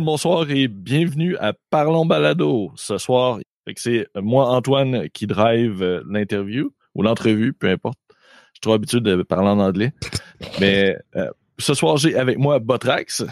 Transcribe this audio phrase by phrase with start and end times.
[0.00, 2.72] Bonsoir et bienvenue à Parlons Balado.
[2.74, 3.38] Ce soir,
[3.76, 7.98] c'est moi, Antoine, qui drive euh, l'interview ou l'entrevue, peu importe.
[8.08, 8.14] Je
[8.54, 9.92] suis trop habitué de parler en anglais.
[10.58, 13.24] Mais euh, ce soir, j'ai avec moi Botrax.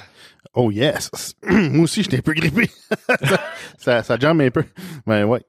[0.52, 1.34] Oh yes!
[1.48, 2.68] moi aussi, j'étais un peu grippé.
[3.78, 4.64] ça, ça jambe un peu.
[5.06, 5.40] Mais ouais.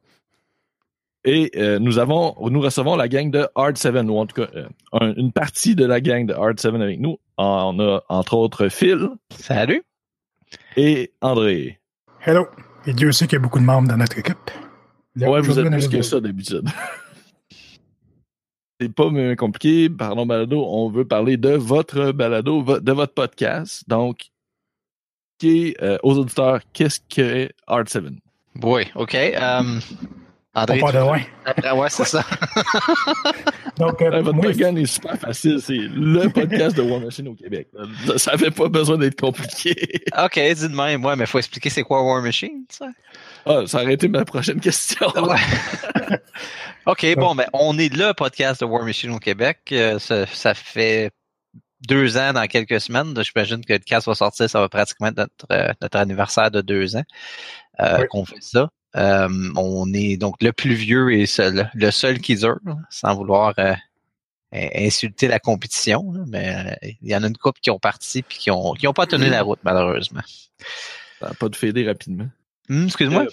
[1.25, 4.47] Et euh, nous avons, nous recevons la gang de Hard 7, ou en tout cas
[5.17, 7.17] une partie de la gang de Hard 7 avec nous.
[7.37, 9.09] On a entre autres Phil.
[9.31, 9.83] Salut
[10.75, 11.79] et André.
[12.25, 12.47] Hello.
[12.85, 14.51] Et Dieu sait qu'il y a beaucoup de membres dans notre équipe.
[15.15, 16.67] ouais, vous êtes plus que ça d'habitude.
[18.81, 19.89] C'est pas compliqué.
[19.89, 20.63] Pardon, balado.
[20.65, 23.83] On veut parler de votre balado, de votre podcast.
[23.89, 24.29] Donc,
[25.37, 28.05] qui est, euh, aux auditeurs, qu'est-ce que Art 7?
[28.63, 29.15] Oui, OK.
[29.15, 29.79] Um,
[30.55, 31.21] André, pas de loin.
[31.63, 32.25] Ah ouais, c'est ça.
[33.77, 35.61] Donc, euh, votre moi, est super facile.
[35.61, 37.67] C'est le podcast de War Machine au Québec.
[38.17, 39.75] Ça n'avait pas besoin d'être compliqué.
[40.17, 41.05] OK, dis de même.
[41.05, 42.87] Ouais, mais il faut expliquer c'est quoi War Machine, ça?
[43.45, 45.07] Ah, ça aurait été ma prochaine question.
[45.19, 46.17] Ouais.
[46.85, 49.59] OK, bon, ben, on est le podcast de War Machine au Québec.
[49.71, 51.11] Euh, ça, ça fait
[51.87, 53.13] deux ans dans quelques semaines.
[53.23, 56.61] J'imagine que le cast va sortir, ça va pratiquement être notre, euh, notre anniversaire de
[56.61, 57.03] deux ans
[57.79, 58.69] euh, qu'on fait ça.
[58.95, 62.59] Euh, on est donc le plus vieux et seul, le seul qui dure,
[62.89, 63.73] sans vouloir euh,
[64.51, 68.39] insulter la compétition, mais euh, il y en a une couple qui ont parti puis
[68.39, 70.23] qui ont qui ont pas tenu la route malheureusement.
[71.19, 72.29] Ça n'a pas de fédé rapidement.
[72.69, 73.27] Hum, excuse-moi?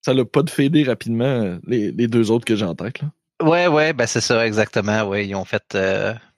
[0.00, 3.10] ça n'a pas de fédé rapidement les, les, deux autres que j'ai en tête là.
[3.42, 5.02] Ouais, ouais, ben c'est ça, exactement.
[5.02, 5.76] Ouais, ils ont fait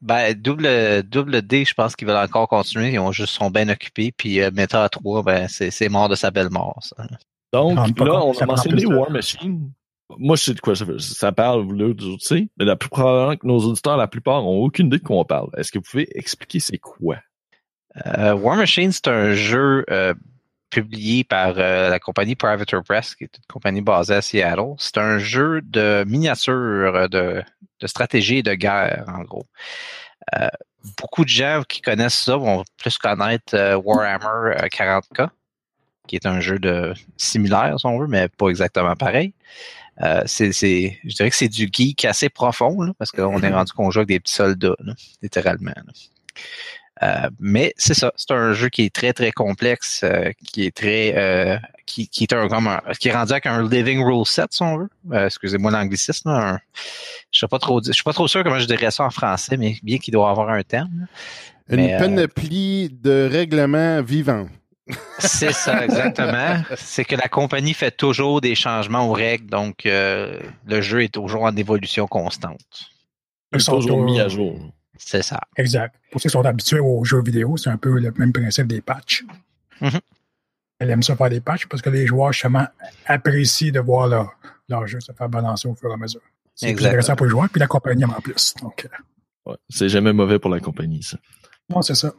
[0.01, 2.93] ben double double D, je pense qu'ils veulent encore continuer.
[2.93, 4.13] Ils ont juste sont bien occupés.
[4.17, 6.79] Puis euh, Meta 3, ben c'est mort de sa belle mort.
[6.83, 7.07] Ça.
[7.57, 9.71] Donc, là, on a mentionné War Machine.
[10.19, 13.37] Moi, je sais de quoi ça, parle, vous l'autre, tu sais, mais la plus probablement
[13.37, 15.49] que nos auditeurs, la plupart, ont aucune idée de quoi on parle.
[15.57, 17.17] Est-ce que vous pouvez expliquer c'est quoi?
[18.07, 20.15] Euh, War Machine, c'est un jeu euh,
[20.71, 24.75] publié par euh, la compagnie Privateer Press, qui est une compagnie basée à Seattle.
[24.79, 27.43] C'est un jeu de miniature, de,
[27.81, 29.47] de stratégie et de guerre, en gros.
[30.99, 35.31] beaucoup de gens qui connaissent ça vont plus connaître Warhammer 40K
[36.07, 39.33] qui est un jeu de similaire, si on veut, mais pas exactement pareil.
[40.03, 43.91] Euh, c'est, je dirais que c'est du geek assez profond, parce qu'on est rendu qu'on
[43.91, 44.77] joue avec des petits soldats,
[45.23, 45.73] littéralement.
[47.03, 50.75] Euh, mais c'est ça, c'est un jeu qui est très très complexe, euh, qui est
[50.75, 54.63] très, qui, qui, est un, comme qui est rendu avec un living rule set, si
[54.63, 54.89] on veut.
[55.27, 56.59] excusez-moi l'anglicisme.
[57.31, 59.57] je sais pas trop, je suis pas trop sûr comment je dirais ça en français,
[59.57, 61.07] mais bien qu'il doit avoir un terme.
[61.69, 64.47] Une panoplie de règlements vivants.
[65.19, 66.63] C'est ça, exactement.
[66.77, 71.13] C'est que la compagnie fait toujours des changements aux règles, donc euh, le jeu est
[71.13, 72.91] toujours en évolution constante.
[73.53, 74.59] Ils sont toujours mis à jour.
[74.99, 75.41] C'est ça.
[75.57, 75.95] Exact.
[76.11, 78.81] Pour ceux qui sont habitués aux jeux vidéo, c'est un peu le même principe des
[78.81, 79.25] patchs.
[79.81, 80.01] Mm-hmm.
[80.79, 82.67] Elle aime ça faire des patchs parce que les joueurs, justement,
[83.07, 84.37] apprécient de voir leur,
[84.69, 86.21] leur jeu se faire balancer au fur et à mesure.
[86.55, 88.55] C'est intéressant pour les joueurs, puis la compagnie en plus.
[88.63, 89.51] Donc, euh.
[89.51, 91.19] ouais, c'est jamais mauvais pour la compagnie, ça.
[91.69, 92.13] Non, c'est ça.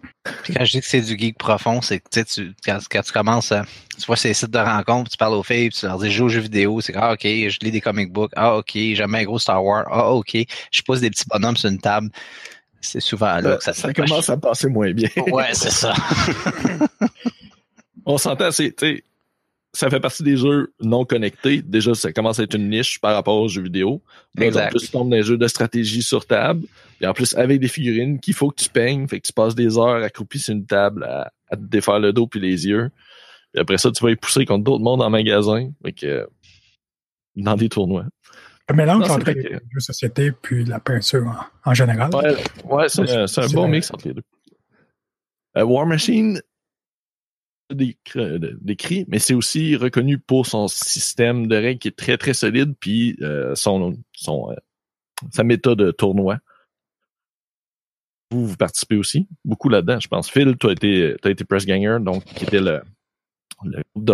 [0.43, 3.11] Puis quand je dis que c'est du geek profond, c'est que tu, quand, quand tu
[3.13, 3.53] commences,
[3.97, 6.25] tu vois ces sites de rencontres, tu parles aux filles, tu leur dis je joue
[6.25, 9.23] aux jeux vidéo, c'est ah ok, je lis des comic books, ah ok, j'aime un
[9.23, 10.37] gros Star Wars, ah ok,
[10.71, 12.09] je pose des petits bonhommes sur une table.
[12.81, 15.09] C'est souvent là que ça, ça commence à passer moins bien.
[15.31, 15.93] ouais, c'est ça.
[18.05, 18.73] On s'entend, c'est,
[19.73, 21.61] ça fait partie des jeux non connectés.
[21.61, 24.01] Déjà, ça commence à être une niche par rapport aux jeux vidéo.
[24.39, 24.67] Exact.
[24.67, 26.65] En plus, tu tombes dans jeux de stratégie sur table.
[27.01, 29.07] Et en plus, avec des figurines qu'il faut que tu peignes.
[29.07, 32.27] Fait que tu passes des heures accroupi sur une table à, te défaire le dos
[32.27, 32.89] puis les yeux.
[33.53, 35.69] Et après ça, tu vas y pousser contre d'autres mondes en magasin.
[35.83, 36.27] Fait que,
[37.35, 38.05] dans des tournois.
[38.69, 42.09] Le mélange entre les jeux de société puis la peinture en, général.
[42.65, 44.23] Ouais, c'est un, bon mix entre les deux.
[45.57, 46.41] Euh, War Machine,
[47.69, 52.75] décrit, mais c'est aussi reconnu pour son système de règles qui est très, très solide,
[52.79, 54.55] puis euh, son, son, euh,
[55.31, 56.37] sa méthode de tournoi.
[58.31, 60.29] Vous, vous participez aussi beaucoup là-dedans, je pense.
[60.29, 62.81] Phil, tu as été, as été press ganger, donc qui était le,
[63.63, 64.05] le groupe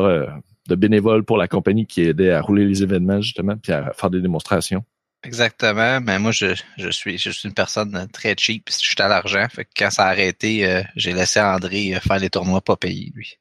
[0.67, 4.09] de, bénévoles pour la compagnie qui aidait à rouler les événements, justement, puis à faire
[4.09, 4.83] des démonstrations.
[5.25, 9.07] Exactement, mais moi je, je suis je suis une personne très cheap, je suis à
[9.07, 12.75] l'argent, fait que quand ça a arrêté, euh, j'ai laissé André faire les tournois pas
[12.75, 13.37] payés lui.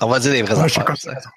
[0.00, 1.32] On va dire affaires.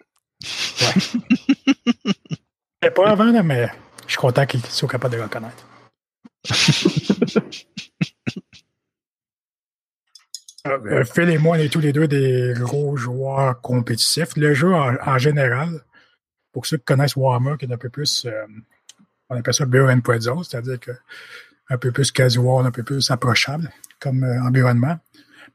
[2.82, 2.90] Ouais.
[2.92, 3.70] pas avant, mais
[4.06, 5.68] je suis content qu'ils soient capables de reconnaître.
[10.68, 14.36] Euh, Phil et moi, on est tous les deux des gros joueurs compétitifs.
[14.36, 15.82] Le jeu, en, général,
[16.52, 18.46] pour ceux qui connaissent Warhammer, qui est un peu plus, euh,
[19.30, 20.92] on appelle ça Beer and Pretzel, c'est-à-dire que
[21.70, 24.98] un peu plus casual, un peu plus approchable comme euh, environnement.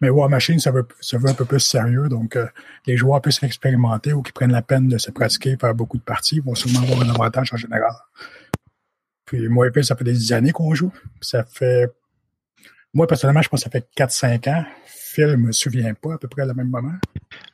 [0.01, 0.87] Mais War Machine, ça veut,
[1.27, 2.09] un peu plus sérieux.
[2.09, 2.47] Donc, euh,
[2.87, 6.03] les joueurs puissent expérimenter ou qui prennent la peine de se pratiquer, faire beaucoup de
[6.03, 7.93] parties, vont sûrement avoir un avantage en général.
[9.27, 10.93] Puis moi et puis, ça fait des années qu'on joue.
[11.21, 11.93] Ça fait.
[12.95, 14.65] Moi, personnellement, je pense que ça fait 4-5 ans.
[14.87, 16.95] Phil me souvient pas à peu près au même moment.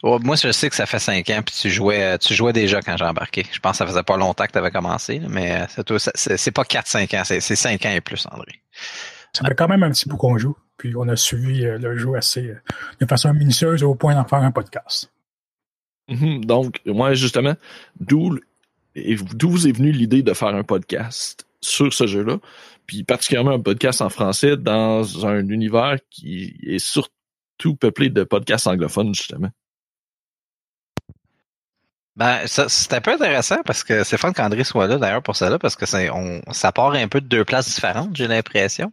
[0.02, 2.96] moi, je sais que ça fait 5 ans, puis tu jouais, tu jouais déjà quand
[2.96, 3.46] j'ai embarqué.
[3.50, 7.19] Je pense que ça faisait pas longtemps que tu avais commencé, mais c'est pas 4-5
[7.19, 8.60] ans, c'est 5 ans et plus, André.
[9.37, 10.56] Ça fait quand même un petit bout qu'on joue.
[10.79, 12.61] Puis on a suivi euh, le jeu assez euh,
[13.00, 15.12] de façon minutieuse au point d'en faire un podcast.
[16.09, 16.44] Mhm.
[16.44, 17.55] donc, moi, justement,
[17.99, 18.38] d'où
[19.35, 22.38] d'où vous est venue l'idée de faire un podcast sur ce jeu-là,
[22.87, 28.69] puis particulièrement un podcast en français dans un univers qui est surtout peuplé de podcasts
[28.69, 29.50] anglophones, justement.
[32.16, 35.58] Ben, c'est un peu intéressant parce que c'est fun qu'André soit là d'ailleurs pour ça
[35.58, 38.90] parce que on, ça part un peu de deux places différentes, j'ai l'impression.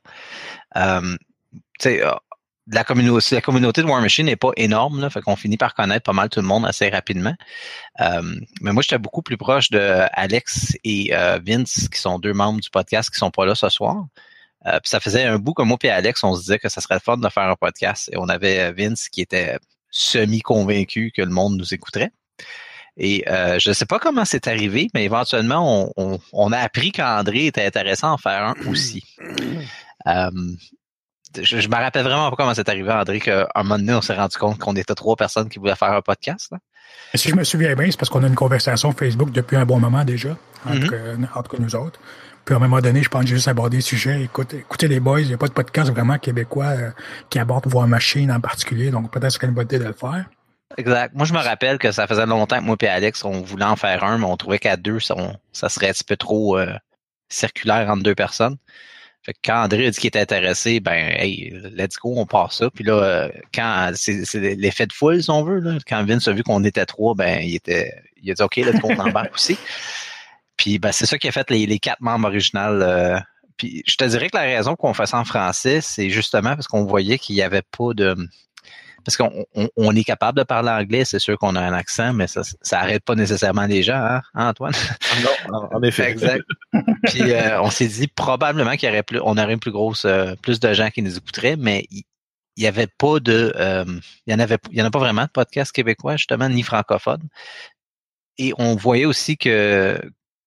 [0.76, 1.16] Euh,
[1.86, 2.12] euh,
[2.68, 5.74] la communauté, la communauté de War Machine n'est pas énorme, là, fait qu'on finit par
[5.74, 7.36] connaître pas mal tout le monde assez rapidement.
[8.02, 8.22] Euh,
[8.62, 12.62] mais moi, j'étais beaucoup plus proche de Alex et euh, Vince, qui sont deux membres
[12.62, 14.06] du podcast qui sont pas là ce soir.
[14.66, 17.00] puis ça faisait un bout que moi et Alex, on se disait que ça serait
[17.00, 18.10] fun de faire un podcast.
[18.14, 19.58] Et on avait Vince qui était
[19.92, 22.12] semi-convaincu que le monde nous écouterait.
[22.98, 27.48] Et je ne sais pas comment c'est arrivé, mais éventuellement, on, on a appris qu'André
[27.48, 29.04] était intéressant à en faire un aussi
[31.42, 34.02] je, je me rappelle vraiment pas comment c'est arrivé, André, qu'à un moment donné, on
[34.02, 36.54] s'est rendu compte qu'on était trois personnes qui voulaient faire un podcast.
[37.16, 39.80] Si je me souviens bien, c'est parce qu'on a une conversation Facebook depuis un bon
[39.80, 41.60] moment déjà, entre, mm-hmm.
[41.60, 42.00] nous autres.
[42.46, 44.22] Puis à un moment donné, je pense que j'ai juste abordé le sujet.
[44.22, 46.92] Écoute, écoutez les boys, il n'y a pas de podcast vraiment québécois euh,
[47.30, 50.26] qui aborde Voir Machine en particulier, donc peut-être c'est une bonne idée de le faire.
[50.78, 51.14] Exact.
[51.14, 53.76] Moi, je me rappelle que ça faisait longtemps que moi et Alex, on voulait en
[53.76, 55.16] faire un, mais on trouvait qu'à deux, ça,
[55.52, 56.74] ça, serait un petit peu trop euh,
[57.30, 58.58] circulaire entre deux personnes.
[59.24, 62.52] Fait que quand André a dit qu'il était intéressé, ben hey, let's go, on part
[62.52, 62.70] ça.
[62.70, 66.34] Puis là, euh, quand c'est, l'effet de foule, si on veut, là, quand Vince a
[66.34, 67.94] vu qu'on était trois, ben il était.
[68.22, 69.58] Il a dit OK, let's go, on embarque aussi.
[70.58, 72.82] Puis ben, c'est ça qui a fait les, les quatre membres originaux.
[72.82, 73.18] Euh,
[73.58, 76.68] puis je te dirais que la raison qu'on fait ça en français, c'est justement parce
[76.68, 78.16] qu'on voyait qu'il n'y avait pas de
[79.04, 79.46] parce qu'on
[79.76, 82.80] on, est capable de parler anglais, c'est sûr qu'on a un accent, mais ça, ça
[82.80, 84.74] arrête pas nécessairement les gens, hein, Antoine?
[85.02, 86.10] Ah non, en effet.
[86.10, 86.44] exact.
[87.04, 90.06] Puis euh, on s'est dit probablement qu'il y aurait plus, on aurait une plus grosse,
[90.06, 92.04] euh, plus de gens qui nous écouteraient, mais il
[92.58, 93.86] y, avait pas de, euh,
[94.26, 96.64] il y en avait, il y en a pas vraiment de podcasts québécois justement ni
[96.64, 97.28] francophones.
[98.38, 100.00] Et on voyait aussi que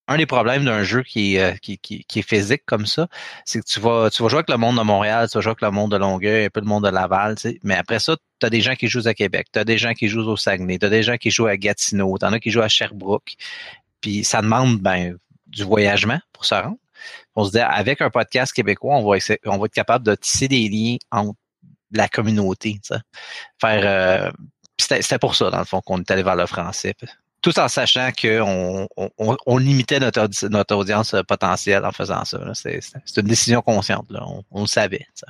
[0.09, 3.09] un des problèmes d'un jeu qui est, qui, qui, qui, est physique comme ça,
[3.45, 5.51] c'est que tu vas, tu vas jouer avec le monde de Montréal, tu vas jouer
[5.51, 7.99] avec le monde de Longueuil, un peu le monde de Laval, tu sais, mais après
[7.99, 10.29] ça, tu as des gens qui jouent à Québec, tu as des gens qui jouent
[10.29, 12.63] au Saguenay, tu as des gens qui jouent à Gatineau, tu en as qui jouent
[12.63, 13.35] à Sherbrooke.
[14.01, 15.17] Puis ça demande ben,
[15.47, 16.77] du voyagement pour se rendre.
[17.35, 20.15] On se dit, avec un podcast québécois, on va, essayer, on va être capable de
[20.15, 21.39] tisser des liens entre
[21.93, 22.75] la communauté.
[22.75, 23.01] Tu sais.
[23.61, 24.31] Faire euh,
[24.79, 26.95] c'était pour ça, dans le fond, qu'on est allé vers le français
[27.47, 32.41] tout en sachant qu'on on, on, limitait notre, notre audience potentielle en faisant ça.
[32.55, 34.11] C'est une décision consciente.
[34.11, 34.27] Là.
[34.51, 35.07] On, le savait.
[35.15, 35.29] Ça.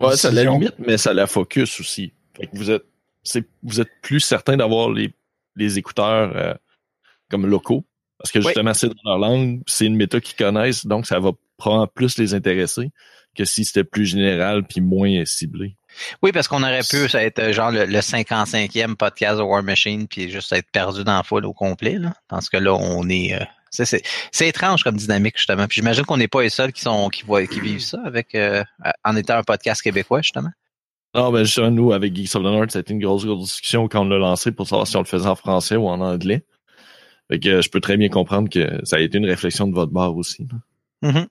[0.00, 2.12] Ouais, ça la limite, mais ça la focus aussi.
[2.52, 2.82] vous êtes
[3.62, 5.14] vous êtes plus certain d'avoir les,
[5.54, 6.54] les écouteurs euh,
[7.30, 7.84] comme locaux.
[8.18, 11.30] Parce que justement, c'est dans leur langue, c'est une méthode qu'ils connaissent, donc ça va
[11.56, 12.90] prendre plus les intéresser
[13.36, 15.76] que si c'était plus général puis moins ciblé.
[16.22, 20.06] Oui, parce qu'on aurait pu ça être euh, genre le, 55e podcast de War Machine
[20.08, 21.98] puis juste être perdu dans la foule au complet.
[21.98, 22.14] Là.
[22.28, 23.34] Parce que là, on est.
[23.34, 25.66] Euh, c'est étrange comme dynamique, justement.
[25.66, 28.34] Puis j'imagine qu'on n'est pas les seuls qui sont qui voient qui vivent ça avec
[28.34, 28.64] euh,
[29.04, 30.50] en étant un podcast québécois, justement.
[31.14, 33.42] Non, ben justement, nous, avec Geeks of the North, ça a été une grosse, grosse
[33.42, 36.00] discussion quand on l'a lancé pour savoir si on le faisait en français ou en
[36.00, 36.44] anglais.
[37.28, 39.92] Fait que je peux très bien comprendre que ça a été une réflexion de votre
[39.92, 40.48] part aussi.
[41.02, 41.26] Mm-hmm.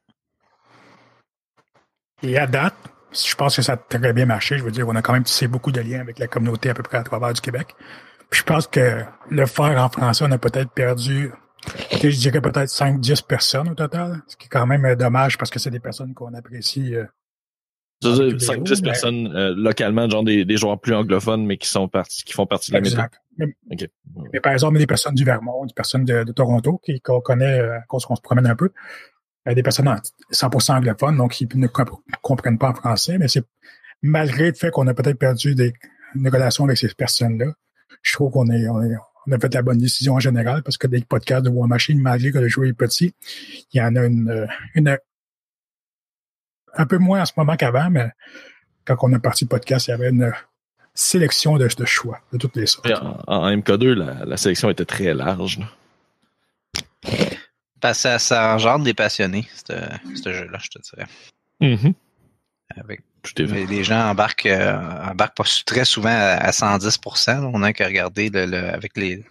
[2.24, 2.76] Et à date,
[3.12, 4.58] je pense que ça a très bien marché.
[4.58, 6.74] Je veux dire, on a quand même tissé beaucoup de liens avec la communauté à
[6.74, 7.76] peu près à travers du Québec.
[8.30, 11.32] Puis je pense que le faire en français, on a peut-être perdu,
[11.92, 15.50] je dirais peut-être 5-10 personnes au total, ce qui est quand même euh, dommage parce
[15.50, 16.96] que c'est des personnes qu'on apprécie.
[16.96, 17.06] Euh,
[18.02, 22.34] 5-10 personnes euh, localement, genre des, des, joueurs plus anglophones, mais qui sont partis, qui
[22.34, 23.10] font partie de la méthode.
[23.38, 28.00] Mais, par exemple, des personnes du Vermont, des personnes de, Toronto qu'on connaît, euh, qu'on
[28.00, 28.72] se promène un peu,
[29.46, 29.94] des personnes
[30.32, 31.68] 100% anglophones, donc ils ne
[32.22, 33.44] comprennent pas en français, mais c'est
[34.02, 35.74] malgré le fait qu'on a peut-être perdu des,
[36.16, 37.54] une relation avec ces personnes-là,
[38.02, 41.46] je trouve qu'on est, a fait la bonne décision en général parce que des podcasts
[41.46, 43.14] de War Machine, malgré que le jeu est petit,
[43.74, 44.48] il y en a une,
[46.76, 48.10] un peu moins en ce moment qu'avant, mais
[48.86, 50.32] quand on a parti le podcast, il y avait une
[50.94, 52.90] sélection de, choix de toutes les sortes.
[53.28, 55.60] En, MK2, la, sélection était très large.
[57.82, 61.08] Que ça, engendre des passionnés, ce jeu-là, je te dirais.
[61.62, 61.94] Mm-hmm.
[62.78, 63.54] Avec, Tout est fait.
[63.54, 64.78] les, les gens embarquent, euh,
[65.10, 67.42] embarquent pas très souvent à, à 110 là.
[67.54, 69.24] On a qu'à regarder le, le- avec les.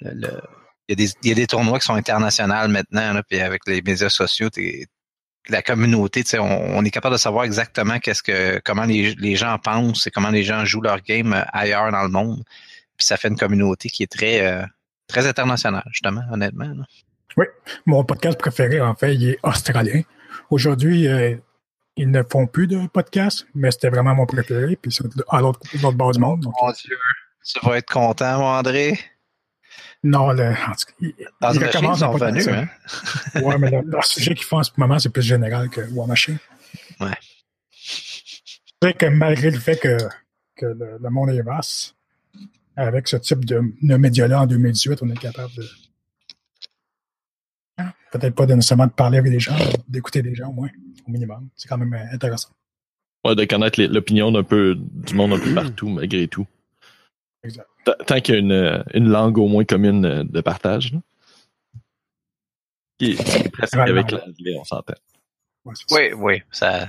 [0.00, 0.40] le- le-
[0.88, 3.40] il, y a des, il y a des tournois qui sont internationaux maintenant, là, puis
[3.40, 4.48] avec les médias sociaux,
[5.48, 9.14] la communauté, tu sais, on, on est capable de savoir exactement qu'est-ce que comment les,
[9.16, 12.42] les gens pensent et comment les gens jouent leur game euh, ailleurs dans le monde.
[12.96, 14.64] Puis ça fait une communauté qui est très euh,
[15.08, 16.66] très internationale, justement, honnêtement.
[16.68, 16.84] là.
[17.86, 20.02] Mon podcast préféré, en fait, il est australien.
[20.50, 21.36] Aujourd'hui, euh,
[21.96, 24.76] ils ne font plus de podcast, mais c'était vraiment mon préféré.
[24.76, 25.60] Puis c'est à l'autre
[25.92, 26.40] bord du monde.
[26.40, 26.96] Donc, Mon Dieu,
[27.44, 28.98] tu vas être content, mon André.
[30.02, 32.48] non, le, en tout cas, il, Ah, il les recommence sont en podcast.
[32.48, 32.68] venus,
[33.34, 33.40] hein?
[33.42, 36.06] Ouais, mais le, le sujet qu'ils font en ce moment, c'est plus général que War
[36.06, 36.38] Machine.
[37.00, 37.10] Ouais.
[38.82, 39.96] C'est que malgré le fait que,
[40.56, 41.94] que le, le monde est vaste,
[42.76, 45.64] avec ce type de, de média-là en 2018, on est capable de.
[48.12, 50.68] Peut-être pas de nécessairement de parler avec des gens, mais d'écouter des gens au moins,
[51.06, 51.48] au minimum.
[51.56, 52.50] C'est quand même euh, intéressant.
[53.24, 56.46] Ouais, de connaître l'opinion d'un peu du monde un peu partout, malgré tout.
[57.42, 57.66] Exact.
[58.06, 60.92] Tant qu'il y a une, une langue au moins commune euh, de partage.
[60.92, 61.00] là.
[62.98, 64.94] Qui est- c'est presque avec l'anglais, on s'entend.
[65.64, 65.74] Ouais.
[65.92, 66.42] Oui, oui.
[66.50, 66.88] Ça,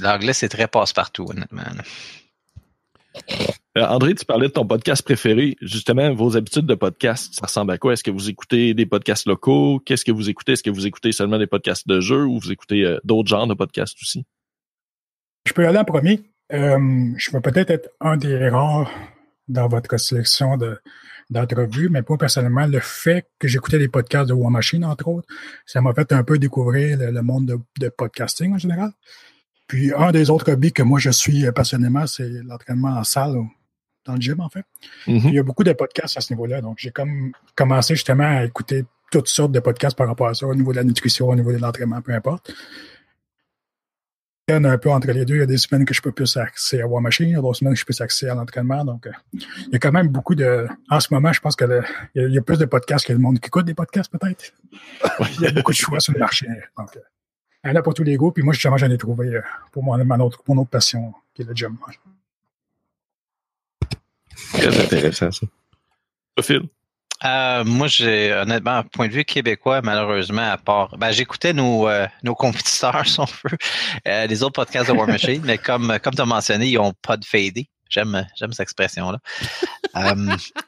[0.00, 1.62] l'anglais, c'est très passe-partout, honnêtement.
[1.62, 1.82] là.
[3.76, 5.54] Euh, André, tu parlais de ton podcast préféré.
[5.60, 7.92] Justement, vos habitudes de podcast, ça ressemble à quoi?
[7.92, 9.82] Est-ce que vous écoutez des podcasts locaux?
[9.84, 10.52] Qu'est-ce que vous écoutez?
[10.52, 13.46] Est-ce que vous écoutez seulement des podcasts de jeux ou vous écoutez euh, d'autres genres
[13.46, 14.24] de podcasts aussi?
[15.46, 16.22] Je peux y aller en premier.
[16.54, 18.90] Euh, je vais peut-être être un des rares
[19.46, 20.78] dans votre sélection de,
[21.28, 25.28] d'entrevues, mais moi, personnellement, le fait que j'écoutais les podcasts de War Machine, entre autres,
[25.66, 28.92] ça m'a fait un peu découvrir le, le monde de, de podcasting en général.
[29.66, 33.36] Puis, un des autres hobbies que moi, je suis passionnément, c'est l'entraînement en salle,
[34.06, 34.64] dans le gym, en fait.
[35.06, 35.20] Mhm.
[35.24, 36.60] Il y a beaucoup de podcasts à ce niveau-là.
[36.60, 40.46] Donc, j'ai comme commencé justement à écouter toutes sortes de podcasts par rapport à ça,
[40.46, 42.52] au niveau de la nutrition, au niveau de l'entraînement, peu importe.
[44.48, 45.34] Il y en a un peu entre les deux.
[45.34, 47.34] Il y a des semaines que je peux plus accéder à War Machine, il y
[47.36, 48.84] a d'autres semaines que je peux plus accéder à l'entraînement.
[48.84, 50.68] Donc, euh, il y a quand même beaucoup de.
[50.88, 51.82] En ce moment, je pense que le-
[52.14, 53.74] il y a- il y, a plus de podcasts que le monde qui écoute des
[53.74, 54.52] podcasts, peut-être.
[55.36, 56.46] Il y a beaucoup de choix sur le marché.
[56.78, 57.00] Donc, euh,
[57.64, 58.30] il y en a pour tous les goûts.
[58.30, 61.42] Puis moi, justement, j'en ai trouvé euh, pour mon, mon autre, mon autre passion, qui
[61.42, 61.76] est le gym.
[64.54, 65.46] Très intéressant, ça.
[66.42, 66.62] Phil?
[67.24, 72.06] Euh, moi, j'ai honnêtement, point de vue québécois, malheureusement, à part, ben, j'écoutais nos euh,
[72.22, 73.56] nos compétiteurs, si on veut,
[74.06, 76.92] euh, les autres podcasts de War Machine, mais comme comme tu as mentionné, ils ont
[76.92, 77.68] pas de fadé.
[77.88, 79.18] J'aime j'aime cette expression-là.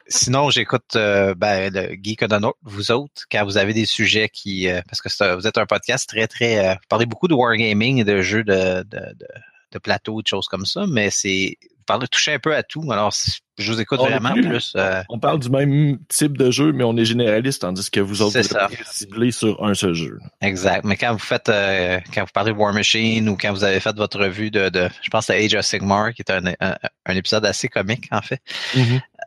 [0.06, 3.84] Sinon, j'écoute euh, ben, le Geek of the North, vous autres, quand vous avez des
[3.84, 7.28] sujets qui, euh, parce que vous êtes un podcast très très, euh, vous parlez beaucoup
[7.28, 9.26] de wargaming et de jeux de de, de,
[9.72, 12.90] de plateau, de choses comme ça, mais c'est vous parlez toucher un peu à tout.
[12.90, 13.12] Alors,
[13.58, 14.72] je vous écoute On vraiment plus- plus.
[14.76, 18.22] euh, On parle du même type de jeu, mais on est généraliste, tandis que vous
[18.22, 18.38] autres,
[18.68, 20.18] vous ciblés sur un seul jeu.
[20.40, 20.84] Exact.
[20.84, 23.80] Mais quand vous faites, euh, quand vous parlez de War Machine ou quand vous avez
[23.80, 26.76] fait votre revue de, de je pense, à Age of Sigmar, qui est un, un,
[27.06, 28.40] un épisode assez comique, en fait,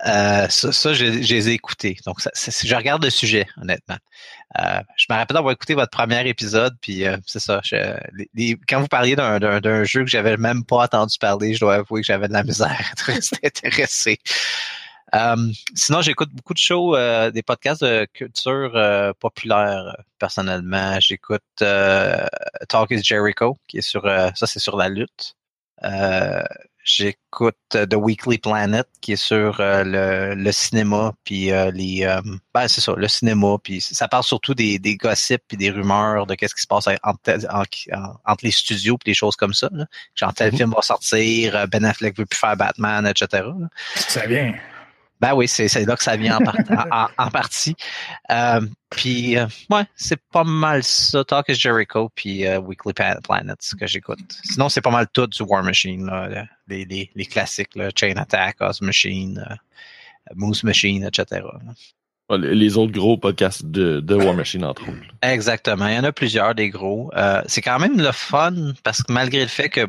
[0.07, 1.97] euh, ça, ça je, je les ai écoutés.
[2.05, 3.97] Donc, ça, je regarde le sujet, honnêtement.
[4.97, 7.61] Je me rappelle d'avoir écouté votre premier épisode, puis c'est ça.
[7.63, 7.75] je-
[8.17, 11.75] les- les- quand vous parliez d'un jeu que j'avais même pas entendu parler, je dois
[11.75, 14.17] avouer que j'avais de la misère à rester intéressé.
[15.13, 15.35] Euh,
[15.75, 19.97] sinon, j'écoute beaucoup de shows, euh, des podcasts de culture euh, populaire.
[20.19, 25.35] Personnellement, j'écoute Talk is Jericho, qui est sur ça, c'est sur la lutte.
[26.83, 32.03] J'écoute euh, The Weekly Planet, qui est sur euh, le, le cinéma, puis euh, les,
[32.05, 32.21] euh,
[32.53, 36.25] ben c'est ça, le cinéma, puis ça parle surtout des, des gossips puis des rumeurs
[36.25, 37.63] de qu'est-ce qui se passe entre, en-
[37.95, 39.69] en- entre les studios puis des choses comme ça.
[39.71, 39.85] Là.
[40.15, 40.57] Genre tel Mhm.
[40.57, 43.27] film va sortir, euh, Ben Affleck veut plus faire Batman, etc.
[43.43, 43.67] là.
[43.95, 44.53] Ça vient.
[45.21, 47.75] Ben oui, c'est là que ça vient en, part- en, en- en partie.
[48.31, 48.59] Euh,
[48.89, 51.23] puis, euh, ouais, c'est pas mal ça.
[51.23, 54.19] Talk is Jericho, puis euh, Weekly Planet ce que j'écoute.
[54.43, 58.15] Sinon, c'est pas mal tout du War Machine, là, les, les, les classiques, là, Chain
[58.17, 59.45] Attack, Oz Machine,
[60.35, 61.41] Moose Machine, etc.
[61.43, 62.37] là.
[62.37, 64.97] Les autres gros podcasts de, de War Machine, entre autres.
[65.21, 65.87] Exactement.
[65.87, 67.11] Il y en a plusieurs des gros.
[67.45, 69.85] C'est quand même le fun parce que malgré le fait que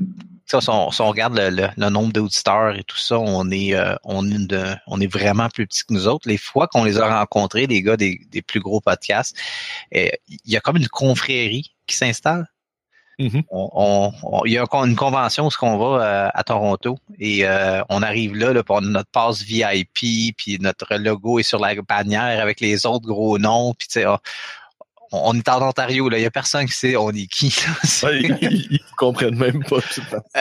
[0.47, 3.51] ça, si, on, si on regarde le, le- le nombre d'auditeurs et tout ça, on
[3.51, 6.29] est euh, on est de- on est vraiment plus petit que nous autres.
[6.29, 9.37] Les fois qu'on les a rencontrés, les gars des, des plus gros podcasts,
[9.95, 12.47] euh, il y a comme une confrérie qui s'installe.
[13.19, 13.43] Mhm.
[13.51, 16.99] On, on- on- il y a un- une convention où qu'on va euh, à Toronto
[17.19, 21.43] et euh, on arrive là, là on a notre passe VIP, puis notre logo est
[21.43, 24.07] sur la bannière avec les autres gros noms, puis tu sais,
[25.13, 27.55] on, on est en Ontario, là, il y a personne qui sait on est qui.
[27.67, 27.75] là.
[28.09, 29.79] Ouais, ils, ils comprennent même pas.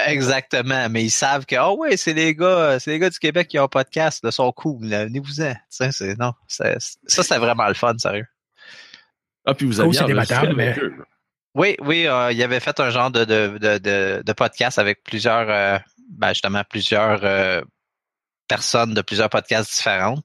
[0.07, 3.47] Exactement, mais ils savent que oh ouais, c'est les gars, c'est les gars du Québec
[3.47, 5.53] qui ont un podcast, là, sont cool, venez-vous-en.
[5.69, 8.25] C'est non, c'est- ça c'est vraiment le fun, sérieux.
[9.45, 10.95] Ah, puis vous Oh, enregistré débattable, avec mais- eux.
[11.53, 15.49] Oui, oui, euh, il avait fait un genre de, de, de, de podcast avec plusieurs,
[15.49, 15.77] euh,
[16.09, 17.61] ben justement, plusieurs euh,
[18.47, 20.23] personnes de plusieurs podcasts différentes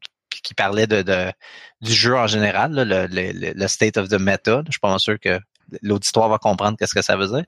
[0.55, 1.33] qui de, de,
[1.81, 4.63] du jeu en général, le, le, le, state of the meta.
[4.67, 5.41] Je suis pas sûr que
[5.83, 7.45] l'auditoire va comprendre qu'est-ce que ça veut dire.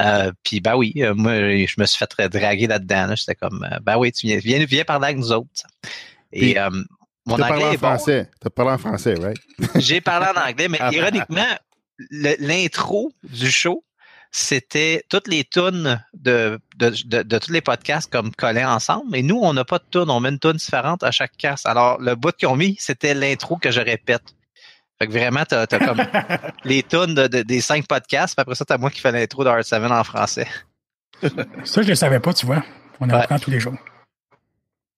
[0.00, 3.14] Euh, puis ben oui, moi je me suis fait draguer là-dedans.
[3.14, 5.48] J'étais comme ben oui, tu viens, viens, viens parler avec nous autres.
[6.32, 6.56] Et
[7.26, 8.28] mon anglais en français.
[8.40, 9.38] Tu as parlé en français, right?
[9.76, 11.56] J'ai parlé en anglais, mais ironiquement,
[12.10, 13.84] l'intro du show,
[14.36, 19.16] c'était toutes les tunes de, de, de, tous les podcasts comme collés ensemble.
[19.16, 21.64] Et nous, on n'a pas de tunes, on met une tune différente à chaque casse.
[21.66, 24.24] Alors, le bout qu'ils ont mis, c'était l'intro que je répète.
[24.98, 26.02] Fait que vraiment, t'as as comme
[26.64, 29.50] les tunes de, des cinq podcasts, puis après ça, t'as moi qui fais l'intro de
[29.50, 30.48] Hard 7 en français.
[31.62, 32.64] ça, je le savais pas, tu vois.
[32.98, 33.76] On apprend tous les jours.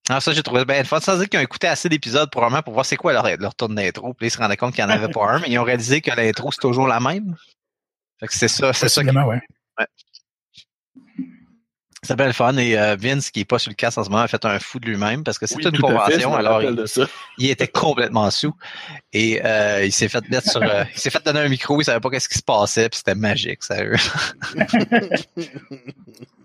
[0.08, 1.00] Ah, ça, j'ai trouvé bien fun.
[1.00, 3.54] Ça veut dire qu'ils ont écouté assez d'épisodes probablement pour voir c'est quoi leur, leur
[3.54, 4.14] tour d'intro.
[4.14, 6.00] Puis ils se rendaient compte qu'il n'y en avait pas un, mais ils ont réalisé
[6.00, 7.36] que l'intro, c'est toujours la même.
[8.20, 9.02] Fait que c'est ça, c'est ça.
[9.02, 9.10] Qui...
[9.10, 9.24] Ouais.
[9.24, 9.86] ouais.
[12.02, 12.56] C'est bien le fun.
[12.56, 14.58] Et euh, Vince, qui n'est pas sur le casque en ce moment, a fait un
[14.58, 16.34] fou de lui-même parce que c'était une convention.
[16.34, 18.54] alors, il, était complètement sous.
[19.12, 20.62] Et euh, il s'est fait mettre sur.
[20.62, 22.98] Euh, il s'est fait donner un micro, il savait pas qu'est-ce qui se passait, puis
[22.98, 23.96] c'était magique, sérieux.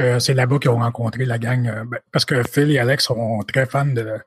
[0.00, 1.66] Euh, c'est là-bas qu'ils ont rencontré la gang.
[1.66, 4.18] Euh, ben, parce que Phil et Alex sont très fans de,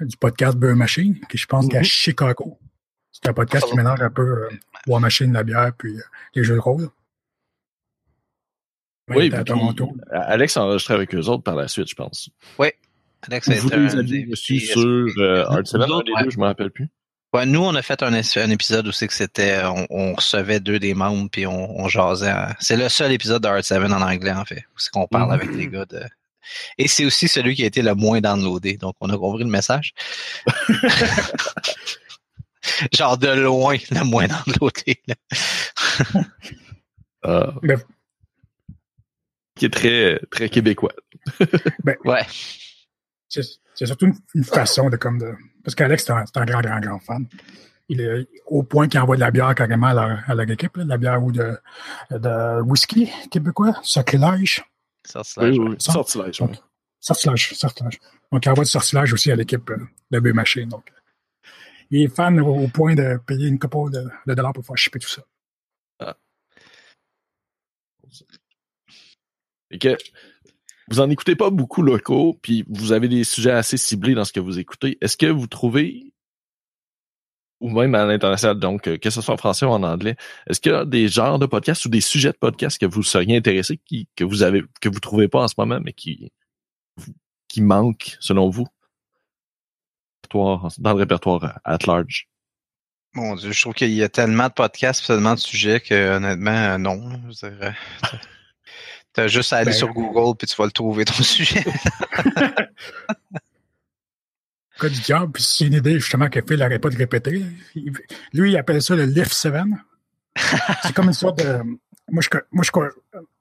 [0.00, 1.84] du podcast Beer Machine, qui je pense qu'à mm-hmm.
[1.84, 2.58] Chicago.
[3.22, 4.50] C'est un podcast qui mélange un peu euh,
[4.86, 5.96] War Machine, la bière, puis
[6.34, 6.88] les jeux de rôle.
[9.08, 9.96] Oui, à Toronto.
[10.10, 12.28] Alex a enregistré avec eux autres par la suite, je pense.
[12.58, 12.68] Oui.
[13.22, 15.80] Alex a Vous les avez reçus sur euh, Art 7,
[16.30, 16.88] je me rappelle plus
[17.44, 21.28] nous, on a fait un, épisode où c'est que c'était, on, recevait deux des membres
[21.30, 22.32] puis on, jasait.
[22.60, 25.32] C'est le seul épisode de Hard 7 en anglais, en fait, où c'est qu'on parle
[25.32, 26.00] avec les gars de.
[26.78, 29.50] Et c'est aussi celui qui a été le moins downloadé, donc on a compris le
[29.50, 29.92] message.
[32.92, 35.02] Genre de loin, le moins downloadé.
[37.24, 37.76] uh,
[39.54, 40.92] Qui est très, très québécois.
[41.84, 42.26] ben, ouais.
[43.28, 45.34] C'est surtout une, façon de comme de.
[45.62, 47.26] Parce qu'Alex, c'est un, un, grand, grand, grand fan.
[47.88, 50.76] Il est au point qu'il envoie de la bière carrément à leur, à leur équipe,
[50.76, 51.56] là, de la bière ou de,
[52.10, 54.64] de whisky québécois, sortilège.
[55.04, 55.58] Sortilège.
[55.58, 55.76] Oui, oui.
[55.78, 56.56] Sortilège, oui.
[57.00, 57.98] Sortilège, sortilège.
[58.32, 59.78] Donc, il envoie du sortilège aussi à l'équipe euh,
[60.10, 60.68] de B Machine.
[60.68, 60.90] Donc,
[61.90, 65.08] il est fan au, point de payer une couple de, dollars pour faire shipper tout
[65.08, 65.22] ça.
[66.00, 66.16] Ah.
[69.70, 69.96] Et que
[70.88, 74.32] vous en écoutez pas beaucoup locaux, puis vous avez des sujets assez ciblés dans ce
[74.32, 74.98] que vous écoutez.
[75.00, 76.12] Est-ce que vous trouvez,
[77.60, 80.16] ou même à l'international, donc euh, que ce soit en français ou en anglais,
[80.48, 83.02] est-ce qu'il y a des genres de podcasts ou des sujets de podcasts que vous
[83.02, 86.30] seriez intéressés, qui, que vous avez, que vous trouvez pas en ce moment, mais qui,
[87.48, 88.66] qui manquent selon vous?
[90.34, 92.28] Dans le répertoire at large?
[93.14, 96.78] Mon Dieu, je trouve qu'il y a tellement de podcasts, tellement de sujets que honnêtement,
[96.78, 97.20] non.
[97.30, 97.74] Je dirais,
[99.16, 101.64] T'as juste à aller ben, sur Google puis tu vas le trouver ton sujet.
[104.78, 107.42] Code du diable, puis c'est une idée justement que Phil n'arrête pas de répéter.
[108.34, 109.54] lui, il appelle ça le Lift 7.
[110.82, 111.62] c'est comme une sorte de.
[112.10, 112.70] Moi, je, moi je,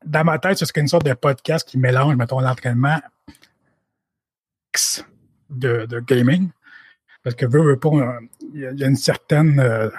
[0.05, 3.01] dans ma tête, c'est une sorte de podcast qui mélange, mettons, l'entraînement
[5.49, 6.51] de, de gaming.
[7.25, 7.89] Parce que veut, veut pas,
[8.53, 9.59] il y, a une certaine.
[9.59, 9.89] Euh,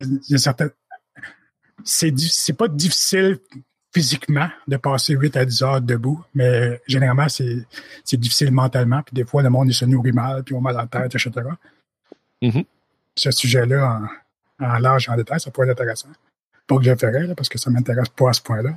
[0.00, 0.70] il y a une certaine
[1.82, 3.38] c'est c'est pas difficile
[3.92, 7.64] physiquement de passer 8 à 10 heures debout, mais généralement, c'est,
[8.04, 9.02] c'est difficile mentalement.
[9.02, 10.88] Puis des fois, le monde il se nourrit mal, puis on a mal à la
[10.88, 11.48] tête, etc.
[12.42, 12.66] Mm-hmm.
[13.16, 14.08] Ce sujet-là,
[14.60, 16.08] en, en large en détail, ça pourrait être intéressant.
[16.66, 18.74] Pas que je le ferais, parce que ça m'intéresse pas à ce point-là.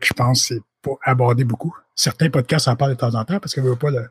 [0.00, 1.74] Je pense que c'est pas abordé beaucoup.
[1.96, 4.10] Certains podcasts en parlent de temps en temps, parce que veut pas le,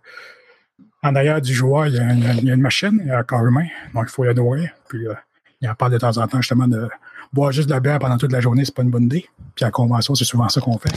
[1.03, 3.67] en arrière du joueur, il y, a, une machine, il y a un corps humain,
[3.93, 4.69] donc il faut le nourrir.
[4.87, 5.13] Puis euh,
[5.61, 6.87] il en parle de temps en temps justement de
[7.33, 9.25] boire juste de la bière pendant toute la journée, c'est pas une bonne idée.
[9.55, 10.91] Puis à convention, c'est souvent ça qu'on fait.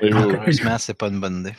[0.00, 1.54] Heureusement, c'est pas une bonne idée.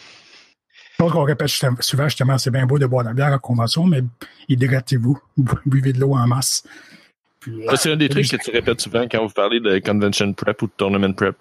[0.99, 3.85] Donc, on répète souvent, justement, c'est bien beau de boire de la bière à convention,
[3.85, 4.01] mais
[4.47, 5.19] hydratez-vous.
[5.65, 6.63] Buvez de l'eau en masse.
[7.47, 10.61] Euh, c'est un des trucs que tu répètes souvent quand vous parlez de convention prep
[10.61, 11.35] ou de tournament prep,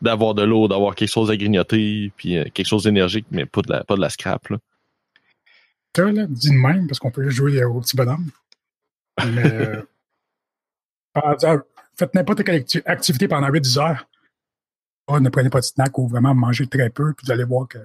[0.00, 3.60] d'avoir de, l'eau, d'avoir quelque chose à grignoter, puis euh, quelque chose d'énergique, mais pas
[3.62, 4.48] de la, pas de la scrap.
[4.48, 4.56] Là.
[5.96, 8.30] Ça, là, dis de même, parce qu'on peut jouer au petit bonhomme.
[9.24, 9.82] Mais, euh,
[11.96, 14.08] faites n'importe quelle activité pendant 8-10 heures.
[15.10, 17.66] Oh, ne prenez pas de snack ou vraiment mangez très peu, puis vous allez voir
[17.66, 17.78] que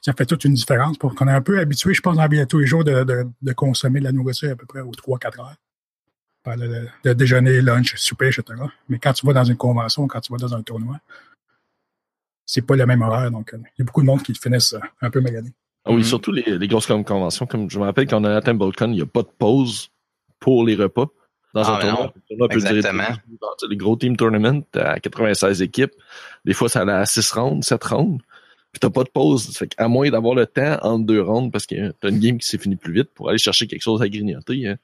[0.00, 2.28] ça fait toute une différence pour qu'on est un peu habitué, je pense, dans la
[2.28, 4.90] vie de tous les jours de, de, consommer de la nourriture à peu près aux
[4.90, 5.56] 3-4 heures.
[6.46, 8.44] Le, le, déjeuner, lunch, souper, etc.
[8.88, 10.98] Mais quand tu vas dans une convention, quand tu vas dans un tournoi,
[12.46, 13.30] c'est pas le même horaire.
[13.30, 15.52] Donc, euh, il y a beaucoup de monde qui finissent euh, un peu maganés.
[15.84, 16.04] Ah oui, mm-hmm.
[16.04, 17.46] surtout les, les grosses conventions.
[17.46, 19.90] Comme je me rappelle, quand on a à TimbleCon, il n'y a pas de pause
[20.40, 21.06] pour les repas.
[21.52, 25.92] Dans Ah, un mais tournoi, tournoi peut dans les gros team tournament à 96 équipes.
[26.44, 28.22] Des fois, ça allait à 6 rounds, 7 rounds.
[28.72, 29.56] Puis t'as pas de pause.
[29.56, 32.48] Fait à moins d'avoir le temps entre deux rounds parce que t'as une game qui
[32.48, 34.66] s'est finie plus vite pour aller chercher quelque chose à grignoter.
[34.66, 34.76] hein.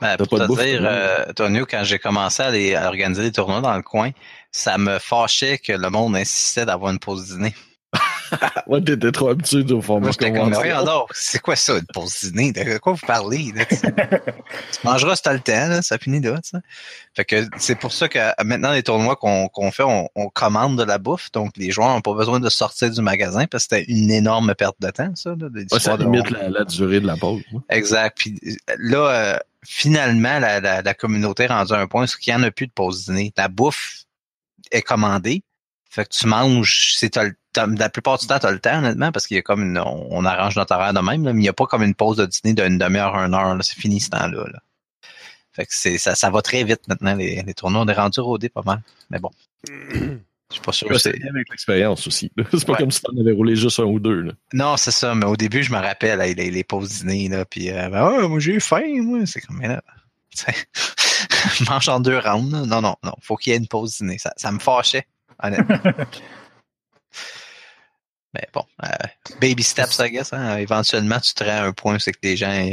[0.00, 2.86] Ben, pour pas de te bouffe, dire, euh, Tonio, quand j'ai commencé à, les- à
[2.86, 4.10] organiser des tournois dans le coin,
[4.52, 7.52] ça me fâchait que le monde insistait d'avoir une pause dîner.
[8.66, 10.60] Ouais, t'étais trop habitué de format Moi, j'étais comme, convention.
[10.60, 12.52] voyons donc, c'est quoi ça, une pause dîner?
[12.52, 13.52] De quoi vous parlez?
[13.54, 13.64] là?
[13.70, 13.78] tu
[14.84, 16.58] mangeras si t'as le temps, là, ça finit là, tu sais.
[17.14, 20.28] Fait que c'est pour ça que euh, maintenant, les tournois qu'on qu'on fait, on, on
[20.28, 23.66] commande de la bouffe, donc les joueurs n'ont pas besoin de sortir du magasin parce
[23.66, 25.30] que c'était une énorme perte de temps, ça.
[25.30, 27.42] Là, Ouais, ça de- limite la, la durée de la pause.
[27.54, 27.58] hein.
[27.70, 28.16] Exact.
[28.18, 28.38] Puis
[28.78, 28.98] là,
[29.34, 32.42] euh, finalement, la, la, la communauté est rendue à un point où il n'y en
[32.42, 33.32] a plus de pause dîner.
[33.36, 34.04] La bouffe
[34.70, 35.42] est commandée.
[35.88, 37.16] Fait que tu manges, c'est
[37.56, 39.78] la plupart du temps, tu as le temps, honnêtement, parce qu'il y a comme une,
[39.78, 41.94] on, on arrange notre horaire de même, là, mais il n'y a pas comme une
[41.94, 43.56] pause de dîner d'une demi-heure, une heure.
[43.62, 44.44] C'est fini ce temps-là.
[44.52, 44.60] Là.
[45.52, 47.80] Fait que c'est, ça, ça va très vite maintenant, les, les tournois.
[47.80, 48.82] On est rendu rodé pas mal.
[49.10, 49.30] Mais bon.
[49.66, 51.14] Je suis pas sûr c'est.
[51.28, 52.30] avec l'expérience aussi.
[52.52, 52.78] C'est pas Ouais.
[52.78, 54.20] comme si t'en avais roulé juste un ou deux.
[54.22, 54.32] Là.
[54.54, 57.70] Non, c'est ça, mais au début, je me rappelle, les, les pauses dîner, là, puis
[57.70, 59.20] euh, ben, Ah, moi j'ai faim, moi.
[59.26, 59.82] C'est comme mais là.
[61.68, 62.50] mange en deux rounds.
[62.52, 62.64] là.
[62.66, 63.12] Non, non, non.
[63.20, 64.18] Faut qu'il y ait une pause dîner.
[64.18, 65.06] Ça, ça me fâchait,
[65.42, 65.78] honnêtement.
[68.34, 68.88] mais bon, euh,
[69.40, 70.32] baby steps, I guess.
[70.32, 72.70] Hein, éventuellement, tu te rends à un point où c'est que les gens.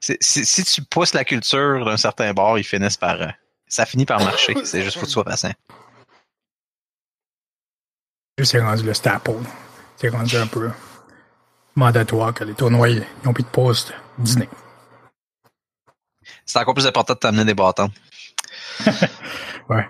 [0.00, 3.20] Si, si tu pousses la culture d'un certain bord, ils finissent par.
[3.20, 3.28] euh,
[3.68, 4.54] ça finit par marcher.
[4.64, 5.52] C'est juste faut que tu sois patient.
[8.42, 9.32] C'est rendu le staple.
[9.96, 10.70] C'est rendu un peu
[11.74, 13.86] mandatoire que les tournois ils n'ont plus de pause
[14.18, 14.48] de dîner.
[16.44, 17.90] C'est encore plus important de t'amener des bâtons.
[19.68, 19.88] Ouais.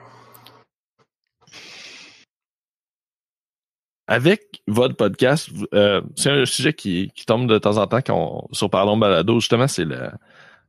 [4.09, 8.47] Avec votre podcast, euh, c'est un sujet qui, qui tombe de temps en temps quand
[8.49, 10.15] on, sur Parlons Balado, justement, c'est la,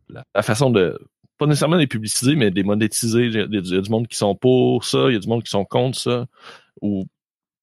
[0.10, 1.00] la, façon de,
[1.38, 3.26] pas nécessairement les publiciser, mais des monétiser.
[3.26, 5.52] Il y, a, du monde qui sont pour ça, il y a du monde qui
[5.52, 6.26] sont contre ça,
[6.82, 7.06] ou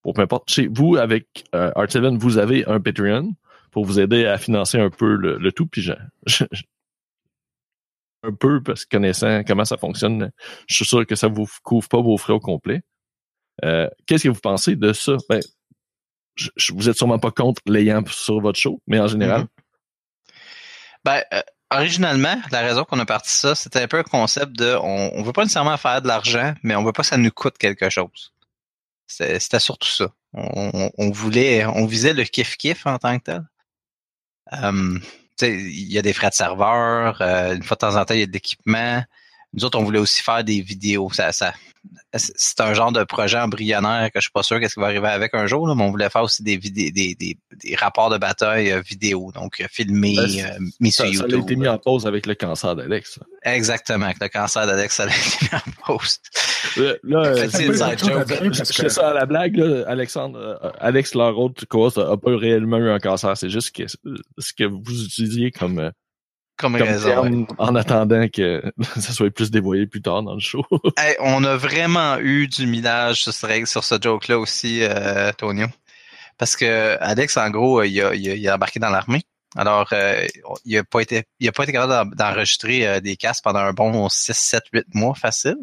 [0.04, 0.60] peu importe.
[0.70, 3.34] Vous, avec euh, Art7, vous avez un Patreon
[3.72, 6.44] pour vous aider à financer un peu le, le tout, puis je-
[8.22, 10.30] un peu, parce que connaissant comment ça fonctionne,
[10.66, 12.82] je suis sûr que ça vous couvre pas vos frais au complet.
[13.64, 15.16] Euh, Qu'est-ce que vous pensez de ça?
[15.28, 15.40] Ben,
[16.72, 19.42] vous êtes sûrement pas contre l'ayant sur votre show, mais en général.
[19.42, 19.46] Mhm.
[21.04, 24.74] Ben, euh, originalement, la raison qu'on a parti ça, c'était un peu un concept de,
[24.80, 27.30] on, on veut pas nécessairement faire de l'argent, mais on veut pas que ça nous
[27.30, 28.32] coûte quelque chose.
[29.06, 30.08] C'était surtout ça.
[30.32, 33.44] On, on- voulait, on visait le kiff kiff en tant que tel.
[34.54, 34.98] Euh,
[35.42, 38.20] il y a des frais de serveur, euh, une fois de temps en temps, il
[38.20, 39.04] y a de l'équipement.
[39.54, 41.08] Nous autres, on voulait aussi faire des vidéos.
[41.12, 41.52] Ça, ça,
[42.14, 45.08] c'est un genre de projet embryonnaire que je suis pas sûr qu'est-ce qui va arriver
[45.08, 48.18] avec un jour, là, mais on voulait faire aussi des, des, des, des rapports de
[48.18, 51.42] bataille euh, vidéo, donc euh, filmés, Ben, euh, mis sur Ça, ça a YouTube.
[51.42, 53.18] été mis en pause avec le cancer d'Alex.
[53.42, 56.18] Exactement, avec le cancer d'Alex, ça a été mis en pause.
[56.76, 56.94] Là,
[57.34, 62.36] que c'est ça à la blague, là, Alexandre, euh, Alex, leur autre co-host, a pas
[62.36, 63.36] réellement eu un cancer.
[63.36, 65.90] C'est juste que ce que vous utilisiez comme,
[66.56, 67.22] Comme, comme raison.
[67.22, 67.46] ouais.
[67.58, 68.62] en attendant que
[69.00, 70.64] ça soit plus dévoilé plus tard dans le show.
[70.98, 75.66] Hey, on a vraiment eu du millage sur ce, sur ce joke-là aussi, euh, Tonio.
[76.38, 79.22] Parce que Alex, en gros, il a, il a, il a embarqué dans l'armée.
[79.56, 80.26] Alors, euh,
[80.64, 83.60] il a pas été, il a pas été capable d'en- d'enregistrer euh, des casques pendant
[83.60, 85.56] un bon 6, 7, 8 mois facile.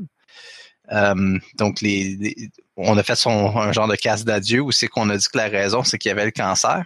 [0.91, 4.88] Euh, donc, les, les- on a fait son un genre de casse d'adieu où c'est
[4.88, 6.84] qu'on a dit que la raison, c'est qu'il y avait le cancer.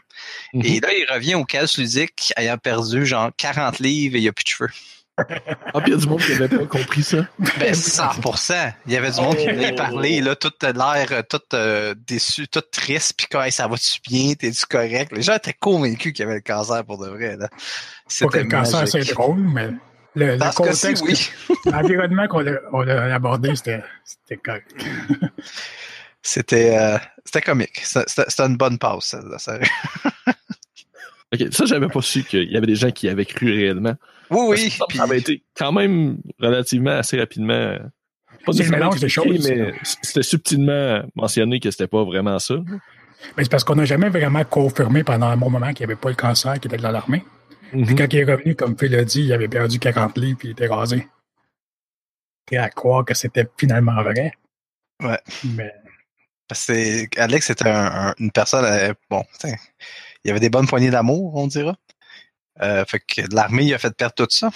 [0.53, 4.27] Et là, il revient au casse ludique ayant perdu genre 40 livres et il n'y
[4.27, 4.69] a plus de cheveux.
[5.17, 7.25] Ah, puis il y a du monde qui avait pas compris ça.
[7.57, 8.73] Ben, 100%.
[8.85, 12.49] Il y avait du monde qui venait parler, là, tout l'air, euh, tout euh, déçu,
[12.49, 15.13] tout triste, puis quoi, Hey, ça va-tu bien, t'es-tu correct?
[15.15, 17.47] Les gens étaient convaincus qu'il y avait le cancer pour de vrai, là.
[17.47, 17.59] Pas que
[18.09, 19.69] C'était le cancer, c'est drôle, mais
[20.15, 21.29] le, contexte, oui.
[21.65, 24.71] l'environnement qu'on a, on a abordé, c'était c'était correct.
[26.27, 27.81] C'était, euh, c'était comique.
[27.83, 29.61] C'était c'était une bonne pause, celle-là, sérieux.
[31.33, 33.93] Ok, ça, j'avais pas su qu'il y avait des gens qui avaient cru réellement.
[34.31, 34.69] Oui, oui.
[34.71, 37.53] ça, puis- ça avait été quand même relativement assez rapidement.
[37.53, 37.77] euh,
[38.45, 42.55] Pas C'est mélange des expliqué, choses, mais c'était subtilement mentionné que c'était pas vraiment ça.
[43.37, 45.99] Mais c'est parce qu'on n'a jamais vraiment confirmé pendant un bon moment qu'il n'y avait
[46.01, 47.23] pas le cancer qui était dans l'armée.
[47.73, 47.85] Mhm.
[47.85, 50.49] Puis quand il est revenu, comme Phil l'a dit, il avait perdu 40 livres puis
[50.49, 51.07] il était rasé.
[52.51, 54.33] Et à croire que c'était finalement vrai.
[55.03, 55.19] Ouais.
[55.43, 55.73] Mais
[56.47, 59.55] Parce que Alex était un- un- une personne, euh, bon, il
[60.25, 61.75] y avait des bonnes poignées d'amour, on dira.
[62.61, 64.51] Euh, fait que l'armée, il a fait perdre tout ça.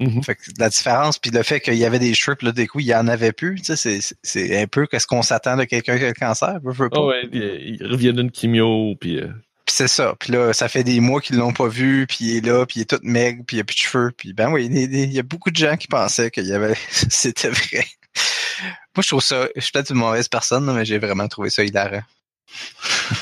[0.00, 0.22] Mhm.
[0.22, 2.66] Fait que la différence, puis le fait qu'il y avait des cheveux, puis là, des
[2.68, 5.22] coups, il y en avait plus, tu sais, c'est- c'est- c'est un peu qu'est-ce qu'on
[5.22, 6.70] s'attend de quelqu'un qui a le cancer, pas.
[6.92, 9.28] Ah ouais, il, il revient d'une chimio, puis euh,
[9.66, 10.14] Puis c'est ça.
[10.18, 12.80] Puis là, ça fait des mois qu'ils l'ont pas vu, puis il est là, puis
[12.80, 14.12] il est tout maigre, puis il a plus de cheveux.
[14.16, 17.50] Puis ben oui, il y a beaucoup de gens qui pensaient qu'il y avait, c'était
[17.50, 17.84] vrai.
[18.94, 21.64] Moi, je trouve ça, je suis peut-être une mauvaise personne, mais j'ai vraiment trouvé ça
[21.64, 22.02] hilarant.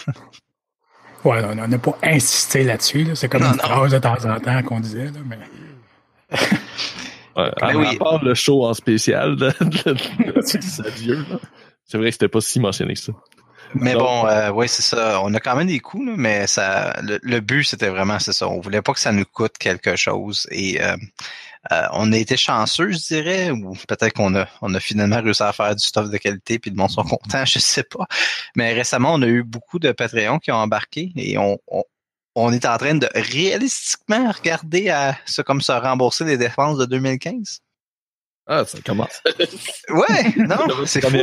[1.25, 3.09] ouais, on n'a pas insisté là-dessus.
[3.15, 5.39] C'est comme une phrase de temps en temps qu'on disait, là, mais.
[7.37, 7.99] Ouais, à, oui.
[7.99, 9.51] part le show en spécial de,
[11.85, 13.13] c'est vrai que c'était pas si mentionné que ça.
[13.75, 15.21] Mais bon, euh, oui, c'est ça.
[15.23, 18.49] On a quand même des coups, mais ça, le, but, c'était vraiment, c'est ça.
[18.49, 20.47] On voulait pas que ça nous coûte quelque chose.
[20.51, 20.97] Et euh,
[21.73, 25.43] euh, on a été chanceux, je dirais, ou peut-être qu'on a, on a finalement réussi
[25.43, 28.07] à faire du stuff de qualité, puis le monde sont contents, je sais pas.
[28.55, 31.59] Mais récemment, on a eu beaucoup de Patreons qui ont embarqué et on,
[32.35, 36.85] on, est en train de réalistiquement regarder à ce comme ça rembourser les dépenses de
[36.85, 37.61] 2015.
[38.47, 39.23] Ah, ça commence.
[39.89, 41.17] ouais, non, c'est fou.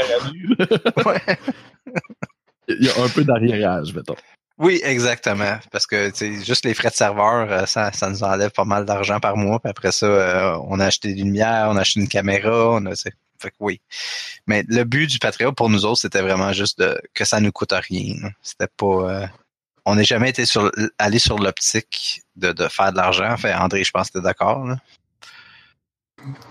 [1.05, 1.37] ouais.
[2.79, 4.15] Il y a un peu d'arriérage, mettons.
[4.57, 5.57] Oui, exactement.
[5.71, 6.11] Parce que
[6.43, 9.59] juste les frais de serveur, euh, ça, ça nous enlève pas mal d'argent par mois.
[9.59, 12.85] Puis après ça, euh, on a acheté des lumières, on a acheté une caméra, on
[12.85, 12.93] a.
[12.95, 13.81] Fait que oui.
[14.45, 17.51] Mais le but du Patreon pour nous autres, c'était vraiment juste de, que ça nous
[17.51, 18.13] coûte rien.
[18.43, 18.85] C'était pas.
[18.85, 19.27] Euh,
[19.85, 23.31] on n'est jamais été sur allé sur l'optique de, de faire de l'argent.
[23.31, 24.63] Enfin, André, je pense que tu es d'accord.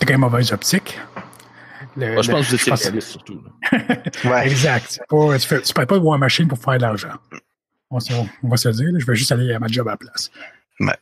[0.01, 0.99] Très mauvaise optique.
[1.97, 3.43] Moi, je pense que vous étiez surtout.
[4.25, 4.47] ouais.
[4.47, 5.01] Exact.
[5.09, 7.15] Pas, tu ne pas de War Machine pour faire de l'argent.
[7.91, 10.31] On, va se dire, je vais juste aller à ma job à la place.
[10.79, 10.97] Ouais.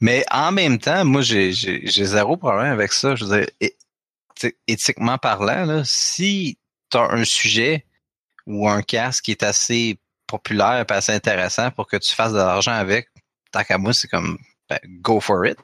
[0.00, 1.52] Mais en même temps, moi, j'ai
[1.84, 3.16] zéro problème avec ça.
[3.16, 3.70] Je veux dire,
[4.68, 6.58] éthiquement parlant, là, si
[6.90, 7.84] tu as un sujet
[8.46, 12.38] ou un casque qui est assez populaire et assez intéressant pour que tu fasses de
[12.38, 13.08] l'argent avec,
[13.50, 15.58] tant qu'à moi, c'est comme ben, go for it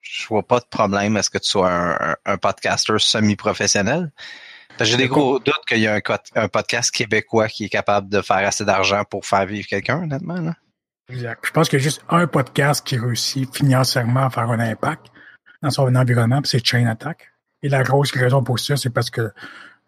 [0.00, 4.10] je vois pas de problème à ce que tu sois un, un podcaster semi-professionnel.
[4.80, 6.00] J'ai des gros doutes qu'il y a
[6.34, 10.54] un, podcast québécois qui est capable de faire assez d'argent pour faire vivre quelqu'un, honnêtement.
[11.10, 11.44] Exact.
[11.46, 15.06] Je pense qu'il y a juste un podcast qui réussit financièrement à faire un impact
[15.62, 17.32] dans son environnement, c'est Chain Attack.
[17.62, 19.30] Et la grosse raison pour ça, c'est parce que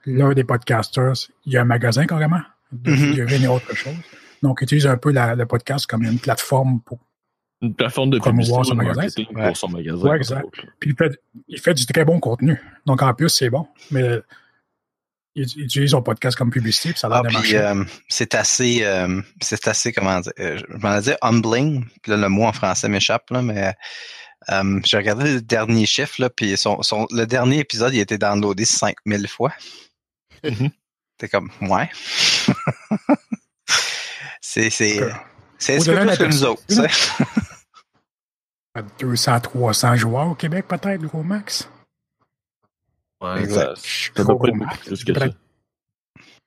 [0.05, 1.15] l'un des podcasters,
[1.47, 3.95] il y a un magasin carrément de mm autre chose.
[4.43, 6.99] Donc, il utilise un peu le podcast comme une plateforme pour
[7.63, 9.07] une plateforme de promouvoir son magasin.
[9.33, 10.09] pour son magasin.
[10.09, 10.47] Ouais, exact.
[10.81, 12.61] Puis il fait, il fait du très bon contenu.
[12.87, 13.67] Donc en plus, c'est bon.
[13.91, 14.21] Mais
[15.35, 18.81] il, utilise son podcast comme publicité, puis ça a l'air ah, puis, euh, c'est assez,
[18.83, 22.45] euh, c'est assez, comment dire, euh, je m'en ai dit humbling, puis là, le mot
[22.45, 23.75] en français m'échappe, là, mais
[24.51, 28.03] euh, j'ai regardé le dernier chiffre, là, puis son, son, le dernier épisode, il a
[28.03, 29.53] été downloadé 5000 fois.
[30.45, 30.69] Mm
[31.19, 31.89] T'es comme, ouais.
[34.41, 34.99] c'est, c'est,
[35.63, 36.63] c'est ce que, que nous autres,
[38.99, 41.69] 200, 300 joueurs au Québec, peut-être, gros max?
[43.23, 43.77] Ouais, exact.
[43.77, 45.27] Ça, doit pas être plus que ça.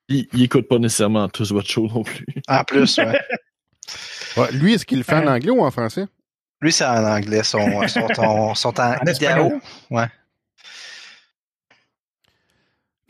[0.09, 2.25] Il, n'écoute pas nécessairement tous votre show non plus.
[2.47, 3.19] En plus, ouais.
[4.37, 6.07] ouais lui, est-ce qu'il le fait en anglais ou en français?
[6.61, 7.43] Lui, c'est en anglais.
[7.43, 9.59] Son, son, son, son, en, en
[9.91, 10.07] Ouais.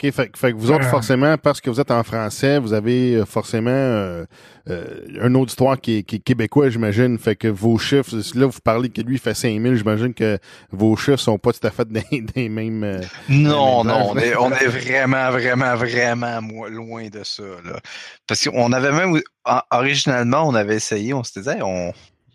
[0.02, 3.24] OK, fait, que vous autres, forcément, parce que vous êtes en français, vous avez euh,
[3.24, 4.26] forcément euh,
[4.68, 4.84] euh,
[5.22, 7.18] un auditoire qui est, qui est québécois, j'imagine.
[7.18, 10.38] Fait que vos chiffres, là, vous parlez que lui fait 5000, j'imagine que
[10.70, 11.88] vos chiffres sont pas tout à fait
[12.34, 12.84] des, mêmes...
[12.84, 17.44] Euh, non, non, on est, on est vraiment, vraiment, vraiment loin de ça.
[17.64, 17.80] Là.
[18.26, 19.18] Parce qu'on avait même,
[19.70, 21.94] originalement, on avait essayé, on se disait, on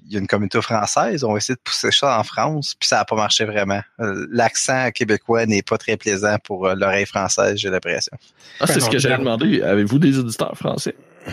[0.10, 2.98] y a une communauté française, on va essayer de pousser ça en France, puis ça
[2.98, 3.82] n'a pas marché vraiment.
[4.00, 8.18] Euh, l'accent québécois n'est pas très plaisant pour euh, l'oreille française, j'ai l'impression.
[8.60, 9.62] Ah, c'est ce que j'allais demander.
[9.62, 10.96] Avez-vous des auditeurs français?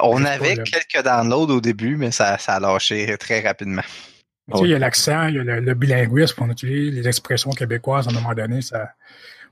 [0.00, 3.82] On avait quelques downloads au début, mais ça, ça a lâché très rapidement.
[4.52, 7.50] Tu sais, il y a l'accent, il y a le, bilinguisme, on utilise les expressions
[7.50, 8.60] québécoises à un moment donné.
[8.60, 8.90] Ça...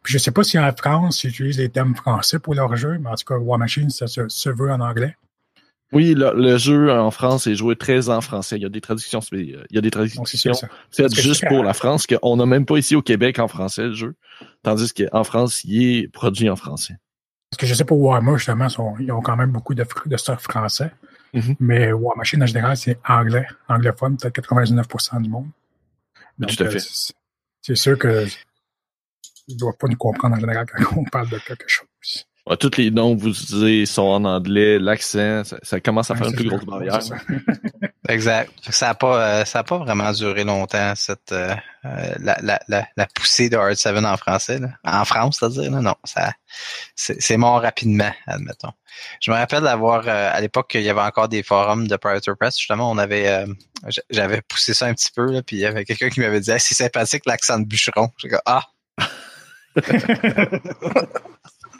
[0.03, 2.98] Puis je sais pas si en France, ils utilisent les thèmes français pour leur jeu,
[3.00, 5.16] mais en tout cas, War Machine, ça se veut en anglais.
[5.92, 8.57] Oui, le, jeu en France est joué très en français.
[8.57, 10.25] Il y a des traductions, il y a des traductions
[10.90, 13.94] faites juste pour la France, qu'on n'a même pas ici au Québec en français le
[13.94, 14.14] jeu,
[14.62, 16.97] tandis qu'en France, il est produit en français.
[17.51, 18.66] Parce que je sais pour Warhammer, justement,
[18.99, 20.90] ils ont quand même beaucoup de, de stuff français.
[21.35, 21.57] Mm-hmm.
[21.61, 25.47] Mais War Machine, en général, c'est anglais, anglophone, peut-être 99% du monde.
[26.40, 26.79] Tout à fait.
[26.79, 27.12] Euh,
[27.62, 28.27] c'est sûr que
[29.49, 31.87] ne doivent pas nous comprendre en général quand on parle de quelque chose.
[32.46, 36.28] Ouais, tous les noms que vous utilisez sont en anglais, l'accent, ça, commence à faire
[36.28, 37.00] une plus grosse barrière.
[38.11, 38.52] exact.
[38.68, 41.54] Ça n'a pas, euh, ça a pas vraiment duré longtemps cette euh,
[41.87, 44.68] euh, la, la, la, la, poussée de Hard 7 en français, là.
[44.85, 45.70] en France, c'est-à-dire.
[45.70, 46.33] Non, ça,
[46.94, 48.72] c'est mort rapidement, admettons.
[49.20, 52.59] Je me rappelle d'avoir à l'époque il y avait encore des forums de Predator Press.
[52.59, 53.44] Justement, on avait,
[54.11, 56.52] j'avais poussé ça un petit peu, là, puis il y avait quelqu'un qui m'avait dit,
[56.59, 58.11] c'est sympathique l'accent de bûcheron.
[58.18, 58.64] J'ai dit ah.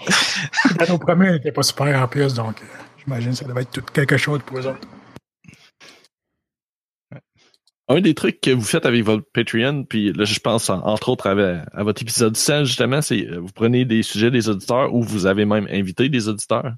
[0.88, 2.57] Nos premiers n'étaient pas super en plus, donc
[3.05, 4.88] J'imagine que ça devait être tout quelque chose pour eux autres.
[7.87, 11.27] Un des trucs que vous faites avec votre Patreon, puis là, je pense entre autres
[11.27, 15.45] à, votre épisode 100, justement, c'est vous prenez des sujets des auditeurs ou vous avez
[15.45, 16.73] même invité des auditeurs.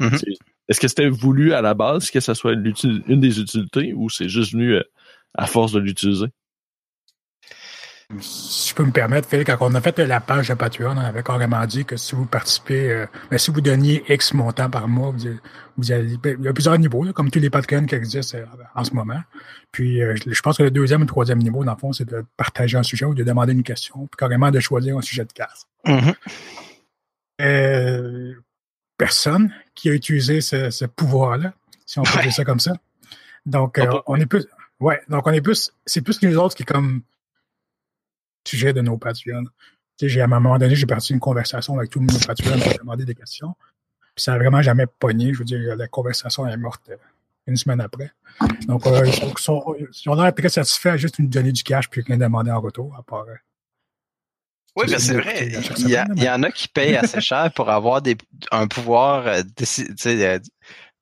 [0.00, 0.34] Mm-hmm.
[0.68, 4.28] Est-ce que c'était voulu à la base que ça soit une des utilités ou c'est
[4.28, 4.82] juste venu euh,
[5.34, 6.26] à force de l'utiliser?
[8.20, 10.96] Si je peux me permettre, Phil, quand on a fait la page de Patreon, on
[10.96, 14.88] avait carrément dit que si vous participez, euh, ben, si vous donniez X montant par
[14.88, 15.14] mois,
[15.76, 18.46] vous, allez, ben, il y a plusieurs niveaux, comme tous les Patreons qui existent euh,
[18.74, 19.20] en ce moment.
[19.72, 22.08] Puis euh, je pense que le deuxième ou le troisième niveau, dans le fond, c'est
[22.08, 25.26] de partager un sujet ou de demander une question, puis carrément de choisir un sujet
[25.26, 25.66] de casse.
[25.84, 26.14] Mm-hmm.
[28.96, 31.52] personne qui a utilisé ce, pouvoir-là,
[31.84, 32.72] si on peut dire ça comme ça.
[33.44, 34.46] Donc, on est plus.
[34.80, 35.72] Ouais, donc on est plus.
[35.84, 37.02] C'est plus les autres qui comme
[38.48, 39.44] sujet de nos Patreons.
[40.00, 43.04] J'ai, à un moment donné, j'ai parti une conversation avec tous nos Patreons pour demander
[43.04, 43.54] des questions.
[44.14, 45.32] Puis ça n'a vraiment jamais pogné.
[45.32, 46.96] Je veux dire, la conversation est morte euh,
[47.46, 48.12] une semaine après.
[48.66, 51.88] Donc, euh, ils, sont, ils ont l'air très satisfaits à juste nous donner du cash
[51.88, 53.26] puis rien demander en retour, à part.
[53.28, 53.34] Euh,
[54.76, 55.48] oui, mais c'est vrai.
[55.78, 58.16] Il y, en a qui payent assez cher pour avoir des,
[58.52, 59.42] un pouvoir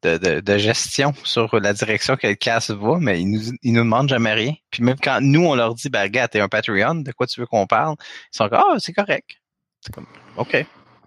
[0.07, 3.73] de, de, de, gestion sur la direction que le casse va, mais ils nous, ils
[3.73, 4.55] nous demandent jamais rien.
[4.71, 7.41] Puis même quand nous, on leur dit, ben, regarde, t'es un Patreon, de quoi tu
[7.41, 7.97] veux qu'on parle?
[8.33, 9.37] Ils sont comme, ah, c'est correct.
[9.81, 10.67] C'est comme, OK.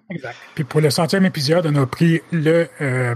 [0.10, 0.36] Exact.
[0.56, 3.16] Puis pour le centième épisode, on a pris le euh,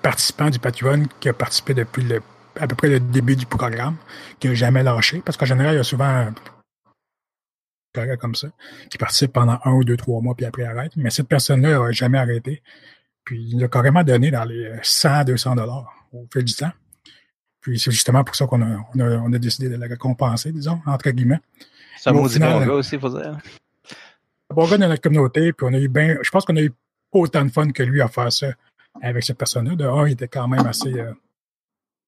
[0.00, 2.22] participant du Patreon qui a participé depuis le,
[2.58, 3.96] à peu près le début du programme,
[4.40, 6.34] qui n'a jamais lâché, parce qu'en général, il y a souvent un
[8.18, 8.48] comme ça,
[8.90, 10.92] qui participe pendant un ou deux, trois mois, puis après arrête.
[10.96, 12.62] Mais cette personne-là n'a jamais arrêté.
[13.24, 16.72] Puis il a carrément donné dans les 100, 200 dollars au fil du temps.
[17.60, 21.10] Puis c'est justement pour ça qu'on a, on a, décidé de la récompenser, disons, entre
[21.10, 21.40] guillemets.
[21.96, 23.38] C'est un maudit bon gars aussi, faut dire.
[24.50, 26.60] Un bon gars dans notre communauté, puis on a eu bien, je pense qu'on a
[26.60, 26.72] eu
[27.12, 28.48] autant de fun que lui à faire ça
[29.00, 29.76] avec cette personne-là.
[29.76, 30.92] De un, il était quand même assez.
[30.92, 31.12] Euh,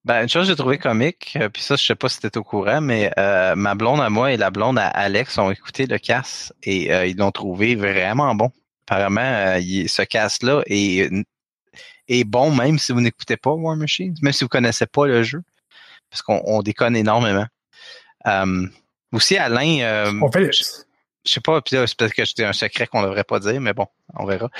[0.04, 2.36] ben, une chose que j'ai trouvé comique, euh, puis ça, je sais pas si c'était
[2.36, 5.86] au courant, mais euh, ma blonde à moi et la blonde à Alex ont écouté
[5.86, 8.50] le casse et ils l'ont trouvé vraiment bon.
[8.86, 11.10] Apparemment, euh, ce cast-là est,
[12.08, 15.06] est bon même si vous n'écoutez pas War Machine, même si vous ne connaissez pas
[15.06, 15.42] le jeu,
[16.10, 17.46] parce qu'on déconne énormément.
[18.26, 18.66] Euh,
[19.12, 20.62] aussi, Alain, euh, je,
[21.24, 23.60] je sais pas, puis c'est peut-être que c'était un secret qu'on ne devrait pas dire,
[23.60, 24.50] mais bon, on verra.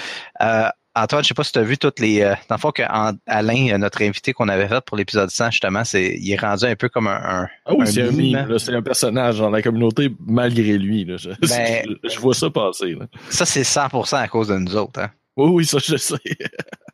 [0.97, 2.23] Antoine, je sais pas si tu as vu toutes les.
[2.23, 2.83] Euh, dans le fond, que
[3.27, 6.67] Alain, euh, notre invité qu'on avait fait pour l'épisode 100, justement, c'est il est rendu
[6.67, 7.49] un peu comme un.
[7.67, 11.05] ah oui, c'est un c'est un personnage dans la communauté malgré lui.
[11.05, 11.17] Là.
[11.17, 12.95] Je, ben, je, vois ça passer.
[12.95, 13.07] Là.
[13.29, 15.01] Ça, c'est 100% à cause de nous autres.
[15.01, 15.11] Hein?
[15.37, 16.15] Oui, oui, ça, je sais.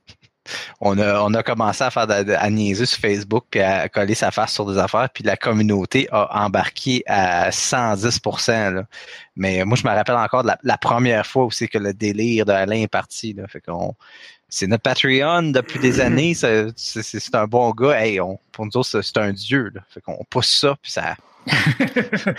[0.81, 4.15] on a, on a commencé à faire de, à niaiser sur Facebook puis à coller
[4.15, 8.85] sa face sur des affaires puis la communauté a embarqué à 110 là.
[9.37, 12.83] Mais moi je me rappelle encore de la, première fois aussi que le délire d'Alain
[12.83, 13.45] est parti là.
[14.53, 18.01] C'est notre Patreon depuis des années, c'est un bon gars.
[18.01, 19.71] Hey, on, pour nous autres, c'est un dieu.
[19.73, 19.83] Là.
[19.89, 21.15] Fait qu'on pousse ça, puis ça,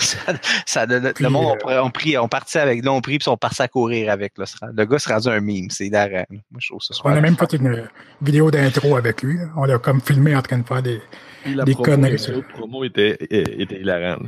[0.65, 3.67] ça, le, monde, on, pris, on partit avec, là, on pris, puis on partit à
[3.67, 4.37] courir avec.
[4.37, 4.45] Là.
[4.73, 6.25] Le gars s'est rendu un mime, c'est hilarant.
[6.29, 7.87] Moi, je trouve ça On a même fait une
[8.21, 9.37] vidéo d'intro avec lui.
[9.55, 11.01] On l'a comme filmé en train de faire des,
[11.45, 12.17] des conneries.
[12.17, 14.19] La promo était, était hilarant.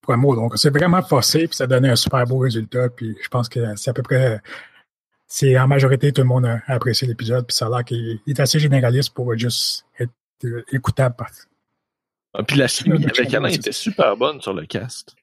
[0.00, 3.48] Promo, donc c'est vraiment forcé, puis ça donnait un super beau résultat, puis je pense
[3.48, 4.40] que c'est à peu près
[5.26, 8.38] c'est en majorité tout le monde a apprécié l'épisode, puis ça a l'air qu'il est
[8.38, 10.12] assez généraliste pour juste être
[10.70, 11.16] écoutable.
[12.34, 15.14] Ah, puis la chimie avec Alain était super bonne sur le cast.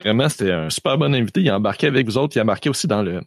[0.00, 1.40] Vraiment, c'était un super bon invité.
[1.42, 2.36] Il a embarqué avec vous autres.
[2.36, 3.20] Il a embarqué aussi dans le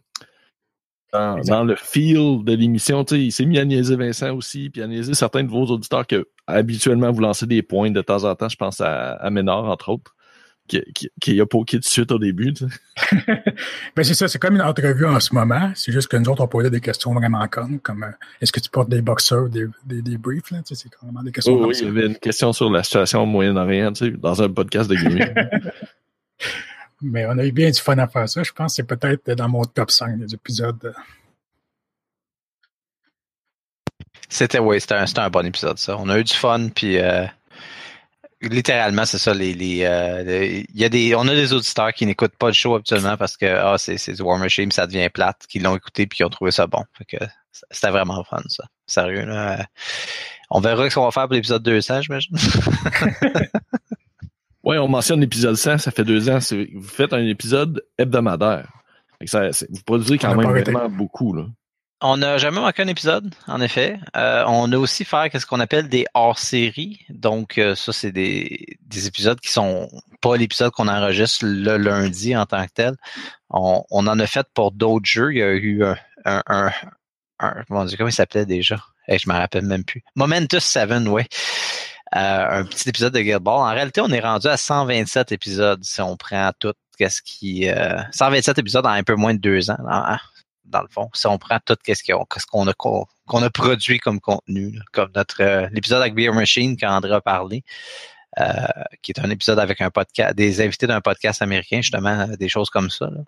[1.12, 3.04] dans, le feel de l'émission.
[3.04, 6.26] Il s'est mis à niaiser Vincent aussi, puis à niaiser certains de vos auditeurs que
[6.48, 8.48] habituellement vous lancez des points de temps en temps.
[8.48, 10.14] Je pense à, à Ménard, entre autres
[10.66, 12.54] qui, qui, qui a poké de suite au début.
[13.96, 15.72] Ben c'est ça, c'est comme une entrevue en ce moment.
[15.74, 18.10] C'est juste que nous autres, on posait des questions vraiment connes, comme euh,
[18.40, 21.22] est-ce que tu portes des boxeurs, des, des, des briefs, là, tu sais, c'est vraiment
[21.22, 21.60] des questions.
[21.60, 24.48] oui, il y avait une question sur la situation au Moyen-Orient, tu sais, dans un
[24.48, 25.32] podcast de gaming.
[27.02, 28.42] Mais on a eu bien du fun à faire ça.
[28.42, 30.94] Je pense que c'est peut-être dans mon top 5 des épisodes.
[34.28, 35.96] C'était, oui, c'était un, un, bon épisode, ça.
[35.98, 37.26] On a eu du fun, puis euh,
[38.48, 39.34] littéralement, c'est ça.
[39.34, 42.74] Les, les, euh, y a des, on a des auditeurs qui n'écoutent pas le show
[42.74, 46.06] habituellement parce que ah, c'est, c'est du War Machine, ça devient plate, qui l'ont écouté
[46.06, 46.84] puis qui ont trouvé ça bon.
[46.96, 47.24] Fait que
[47.70, 48.64] c'était vraiment fun, ça.
[48.86, 49.66] Sérieux, là.
[50.50, 52.36] On verra ce qu'on va faire pour l'épisode 200, j'imagine.
[54.64, 56.38] oui, on mentionne l'épisode 100, ça fait deux ans.
[56.74, 58.68] Vous faites un épisode hebdomadaire.
[59.26, 61.46] Ça, vous produisez quand même vraiment beaucoup, là.
[62.06, 63.98] On n'a jamais manqué un épisode, en effet.
[64.14, 67.00] Euh, on a aussi fait ce qu'on appelle des hors-séries.
[67.08, 69.88] Donc, euh, ça, c'est des, des, épisodes qui sont
[70.20, 72.94] pas l'épisode qu'on enregistre le lundi en tant que tel.
[73.48, 75.32] On, on en a fait pour d'autres jeux.
[75.32, 75.96] Il y a eu un,
[76.26, 76.70] un,
[77.38, 78.84] un, comment, comment il s'appelait déjà?
[79.08, 80.02] Et je me rappelle même plus.
[80.14, 81.22] Momentous 7, oui.
[82.14, 83.60] Euh, un petit épisode de Guild Ball.
[83.60, 87.66] En réalité, on est rendu à 127 épisodes si on prend tout qu'est-ce qui
[88.12, 89.78] 127 épisodes en un peu moins de deux ans
[90.64, 92.02] dans, le fond si on prend tout qu'est-ce
[92.46, 97.20] qu'on a qu'on a produit comme contenu comme notre l'épisode avec Beer Machine qu'André a
[97.20, 97.64] parlé
[98.40, 98.66] euh,
[99.00, 102.68] qui est un épisode avec un podcast, des invités d'un podcast américain, justement, des choses
[102.68, 103.06] comme ça.
[103.06, 103.20] Là.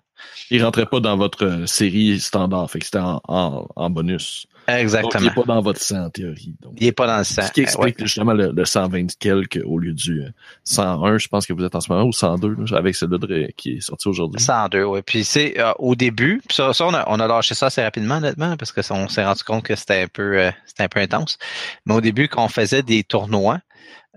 [0.51, 4.47] Il rentrait pas dans votre euh, série standard, fait c'était en, bonus.
[4.67, 5.11] Exactement.
[5.11, 6.55] Donc, il n'est pas dans votre 100 en théorie.
[6.61, 6.73] Donc.
[6.77, 7.43] Il n'est pas dans le 100.
[7.43, 10.23] Ce qui explique justement le, 120 quelques au lieu du
[10.65, 13.77] 101, euh, je pense que vous êtes en ce moment, ou 102, avec celui qui
[13.77, 14.41] est sorti aujourd'hui.
[14.41, 15.01] 102, oui.
[15.05, 18.17] Puis c'est au début, puis ça, ça on, a, on, a, lâché ça assez rapidement,
[18.17, 21.37] honnêtement, parce que on s'est rendu compte que c'était un peu c'était un peu intense.
[21.85, 23.59] Mais au début, quand on faisait des tournois,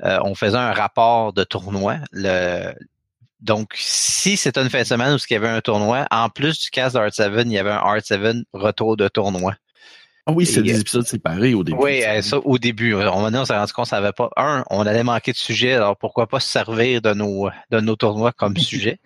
[0.04, 1.96] euh, on faisait un rapport de tournoi.
[2.12, 2.72] Le,
[3.40, 6.60] donc, si c'était une fin de semaine où il y avait un tournoi, en plus
[6.60, 9.54] du cast d'Art 7, il y avait un Art 7 retour de tournoi.
[10.26, 11.78] Ah oui, c'est des euh, épisodes séparés au début.
[11.80, 12.94] Oui, euh, ça, au début.
[12.94, 14.30] On, on s'est rendu compte qu'on savait pas.
[14.36, 17.96] Un, on allait manquer de sujet, alors pourquoi pas se servir de nos, de nos
[17.96, 18.98] tournois comme sujet?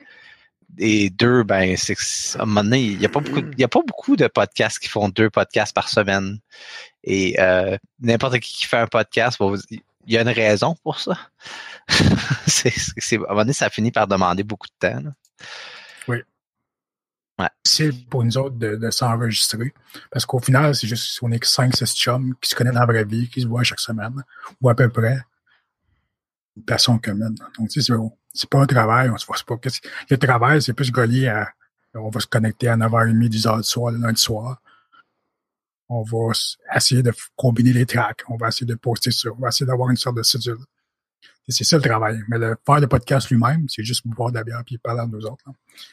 [0.79, 1.95] Et deux, ben, c'est
[2.37, 4.81] à un moment donné, il n'y a pas beaucoup, y a pas beaucoup de podcasts
[4.81, 6.39] qui font deux podcasts par semaine.
[7.05, 7.37] Et
[8.01, 9.39] n'importe qui qui fait un podcast
[10.07, 11.19] il y a une raison pour ça.
[12.47, 15.03] c'est, à un moment donné, ça finit par demander beaucoup de temps.
[17.39, 17.49] Ouais.
[17.65, 19.75] C'est pour nous autres de, s'enregistrer.
[20.11, 22.87] Parce qu'au final, c'est juste, on est que 5-6 chums qui se connaissent dans la
[22.87, 24.23] vraie vie, qui se voient chaque semaine,
[24.61, 25.21] ou à peu près.
[26.57, 27.35] Une personne commune.
[27.59, 27.81] Donc, c'est,
[28.33, 29.57] c'est pas un travail, on se voit pas.
[30.09, 31.49] Le travail, c'est plus relié à,
[31.95, 34.61] on va se connecter à 9h30, 10h du soir, le lundi soir
[35.89, 36.33] on va
[36.75, 39.91] essayer de combiner les tracks, on va essayer de poster ça, on va essayer d'avoir
[39.91, 40.59] une sorte de cédule.
[41.49, 42.21] C'est ça le travail.
[42.29, 45.07] Mais le faire le podcast lui-même, c'est juste boire de la bière et parler à
[45.07, 45.45] nous autres,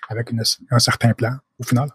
[0.09, 0.29] avec
[0.69, 1.89] un certain plan, au final.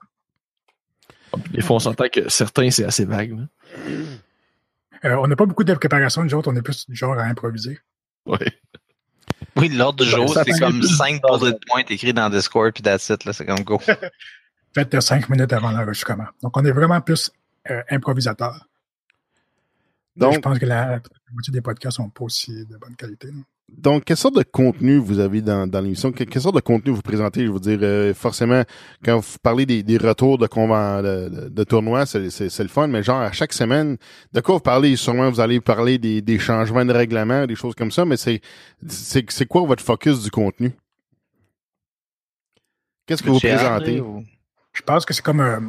[1.52, 3.46] Des fois, on s'entend que certains, c'est assez vague.
[5.04, 7.24] Euh, on n'a pas beaucoup de préparation, nous autres, on est plus du genre à
[7.24, 7.78] improviser.
[8.26, 8.38] Oui.
[9.57, 13.24] Oui, l'ordre du jour, c'est comme cinq bullet points écrits dans Discord, puis that's it,
[13.24, 13.80] là, c'est comme go.
[14.74, 16.26] Faites cinq minutes avant l'enregistrement.
[16.42, 17.30] Donc, on est vraiment plus
[17.70, 18.66] euh, improvisateur.
[20.16, 21.00] Donc, je pense que la,
[21.33, 23.29] moitié des podcasts sont pas aussi de bonne qualité.
[23.68, 26.12] Donc, quelle sorte de contenu vous avez dans, dans l'émission?
[26.12, 27.45] Quelle, sorte de contenu vous présentez?
[27.45, 28.62] Je veux dire, euh, forcément,
[29.05, 33.03] quand vous parlez des, des retours de, convent, de, de, tournois, c'est le fun, mais
[33.03, 33.97] genre, à chaque semaine,
[34.33, 34.95] de quoi vous parlez?
[34.95, 38.41] Sûrement, vous allez parler des, des changements de règlement, des choses comme ça, mais c'est
[38.89, 40.72] c'est quoi votre focus du contenu?
[43.07, 44.03] Qu'est-ce que vous présentez?
[44.72, 45.61] Je pense que c'est comme euh,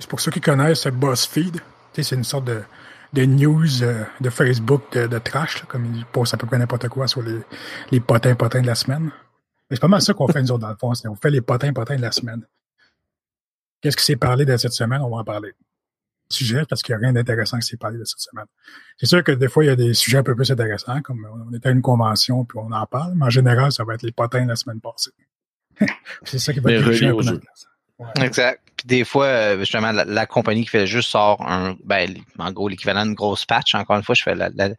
[0.00, 1.60] c'est pour ceux qui connaissent BuzzFeed.
[1.92, 2.62] C'est une sorte de,
[3.12, 7.06] de news euh, de Facebook de, trash, comme ils postent à peu près n'importe quoi
[7.06, 7.40] sur les,
[7.90, 9.10] les potins potins de la semaine.
[9.70, 10.92] C'est pas mal ça qu'on fait nous autres dans le fond.
[11.06, 12.46] On fait les potins potins de la semaine.
[13.80, 15.00] Qu'est-ce qui s'est parlé de cette semaine?
[15.02, 15.52] On va en parler.
[16.30, 18.46] Sujet, parce qu'il n'y a rien d'intéressant qui s'est parlé de cette semaine.
[18.96, 21.26] C'est sûr que des fois, il y a des sujets un peu plus intéressants, comme
[21.46, 24.02] on était à une convention puis on en parle, mais en général, ça va être
[24.02, 25.10] les potins de la semaine passée.
[26.24, 26.94] c'est ça qui va être un peu
[28.22, 28.60] Exact.
[28.76, 32.68] Puis des fois, euh, justement, la, compagnie qui fait juste sort un, ben, en gros,
[32.68, 33.74] l'équivalent d'une grosse patch.
[33.74, 34.76] Encore une fois, je fais le,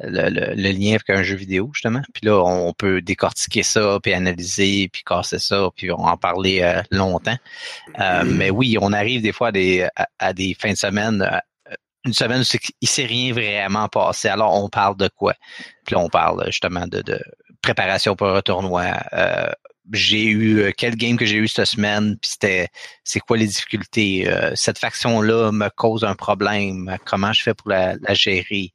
[0.00, 2.02] lien avec un jeu vidéo, justement.
[2.14, 6.60] Puis là, on peut décortiquer ça, puis analyser, puis casser ça, puis on en parler
[6.62, 7.36] euh, longtemps.
[7.98, 9.86] Euh, mais oui, on arrive des fois à des,
[10.18, 11.40] à, des fins de semaine
[12.04, 14.28] une semaine où il s'est rien vraiment passé.
[14.28, 15.34] Alors, on parle de quoi?
[15.84, 17.20] Puis là, on parle justement de, de
[17.62, 19.50] préparation pour un tournoi, euh,
[19.92, 22.68] j'ai eu euh, quel game que j'ai eu cette semaine, puis c'était
[23.04, 24.28] c'est quoi les difficultés.
[24.28, 26.96] Euh, cette faction-là me cause un problème.
[27.04, 28.72] Comment je fais pour la, gérer?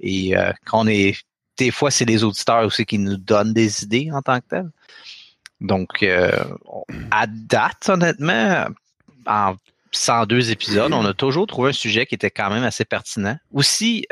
[0.00, 1.16] Et euh, quand on est.
[1.58, 4.70] Des fois, c'est les auditeurs aussi qui nous donnent des idées en tant que tel.
[5.60, 6.02] Donc,
[7.10, 8.66] à date, honnêtement,
[9.26, 9.54] en
[9.92, 13.36] 102 épisodes, on a toujours trouvé un sujet qui était quand même assez pertinent.
[13.52, 14.06] Aussi,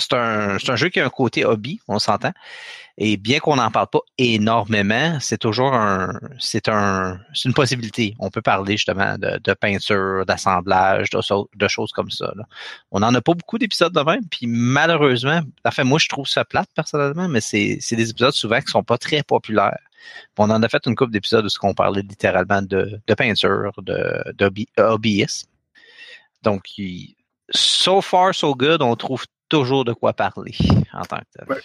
[0.00, 2.32] c'est un, un jeu qui a un côté hobby, on s'entend.
[3.02, 8.14] Et bien qu'on n'en parle pas énormément, c'est toujours un, c'est un, une possibilité.
[8.18, 12.30] On peut parler justement de, peinture, d'assemblage, de, choses comme ça.
[12.90, 16.44] On n'en a pas beaucoup d'épisodes de même, puis malheureusement, enfin moi je trouve ça
[16.44, 19.78] plate personnellement, mais c'est, des épisodes souvent qui sont pas très populaires.
[20.36, 25.26] on en a fait une couple d'épisodes où on parlait littéralement de, peinture, de, de
[26.42, 26.64] Donc,
[27.50, 30.54] so far so good, on trouve toujours de quoi parler
[30.94, 31.58] en tant que tel.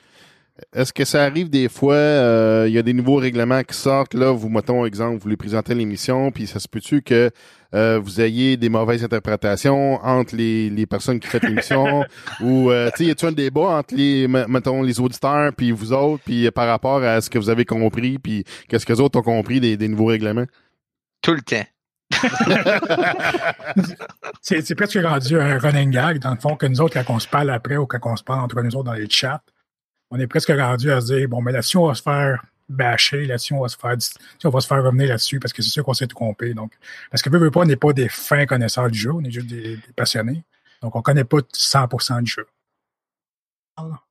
[0.73, 4.13] Est-ce que ça arrive des fois, euh, il y a des nouveaux règlements qui sortent,
[4.13, 7.29] là, vous mettons exemple, vous les présentez à l'émission, puis ça se peut-tu que
[7.73, 12.05] euh, vous ayez des mauvaises interprétations entre les, les personnes qui font l'émission
[12.41, 15.91] ou euh, tu sais, y a-tu un débat entre les mettons les auditeurs puis vous
[15.91, 19.19] autres puis par rapport à ce que vous avez compris puis qu'est-ce que les autres
[19.19, 20.45] ont compris des, des nouveaux règlements?
[21.21, 21.65] Tout le temps.
[24.41, 27.27] c'est presque rendu un running gag, dans le fond, que nous autres, quand on se
[27.27, 29.41] parle après ou quand on se parle entre nous autres dans les chats,
[30.11, 33.25] on est presque rendu à se dire, bon, mais là-dessus, on va se faire bâcher,
[33.25, 33.95] là-dessus, on va se faire,
[34.43, 36.53] on va se faire revenir là-dessus parce que c'est sûr qu'on s'est trompé.
[36.53, 36.73] Donc,
[37.11, 39.47] parce que, veut, pas, on n'est pas des fins connaisseurs du jeu, on est juste
[39.47, 40.43] des, passionnés.
[40.81, 42.47] Donc, on connaît pas 100% du jeu.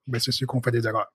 [0.06, 1.10] Mais c'est sûr qu'on fait des erreurs.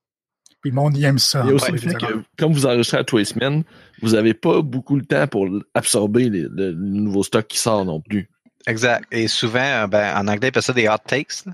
[0.61, 1.41] Puis le monde y aime ça.
[1.45, 3.63] Il y a aussi le fait que, comme vous enregistrez à tous les semaines,
[4.01, 8.29] vous n'avez pas beaucoup le temps pour absorber le nouveau stock qui sort non plus.
[8.67, 9.05] Exact.
[9.11, 11.45] Et souvent, ben, en anglais, on appelle ça des hot takes.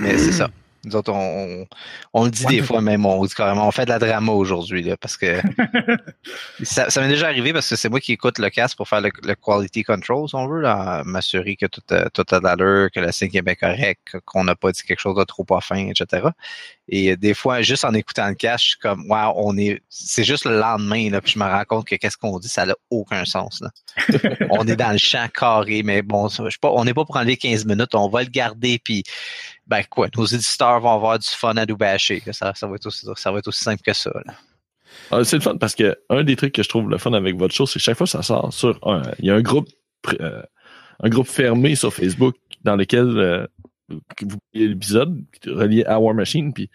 [0.00, 0.50] Mais c'est ça.
[0.84, 1.66] Nous autres, on,
[2.12, 4.84] on, le dit des fois, même on dit carrément, on fait de la drama aujourd'hui,
[5.00, 5.40] parce que
[6.62, 9.00] ça, ça m'est déjà arrivé parce que c'est moi qui écoute le casque pour faire
[9.00, 10.62] le, quality control, si on veut,
[11.04, 11.80] m'assurer que tout,
[12.12, 15.16] tout a l'allure, que le sync est bien correct, qu'on n'a pas dit quelque chose
[15.16, 16.28] de trop pas fin, etc.
[16.88, 20.24] Et des fois, juste en écoutant le casque, je suis comme, wow, on est, c'est
[20.24, 22.74] juste le lendemain, là, puis je me rends compte que qu'est-ce qu'on dit, ça n'a
[22.90, 23.70] aucun sens, là.
[24.50, 27.38] on est dans le champ carré, mais bon, je pas, on n'est pas pour enlever
[27.38, 29.02] 15 minutes, on va le garder, puis
[29.66, 32.22] ben quoi, nos éditeurs vont avoir du fun à nous bâcher.
[32.32, 34.10] Ça, ça, va être aussi, ça va être aussi simple que ça.
[35.10, 37.36] Ah, c'est le fun parce que un des trucs que je trouve le fun avec
[37.36, 39.02] votre show, c'est chaque fois que ça sort sur un.
[39.20, 39.68] Il y a un groupe
[40.20, 40.42] euh,
[41.02, 43.46] un groupe fermé sur Facebook dans lequel euh,
[43.88, 46.70] vous voyez l'épisode relié à War Machine, puis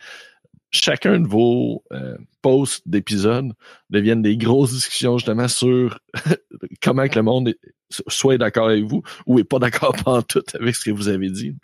[0.72, 3.54] chacun de vos euh, posts d'épisodes
[3.90, 6.00] deviennent des grosses discussions justement sur
[6.84, 7.54] comment que le monde
[7.90, 11.30] soit d'accord avec vous ou est pas d'accord pas tout avec ce que vous avez
[11.30, 11.56] dit.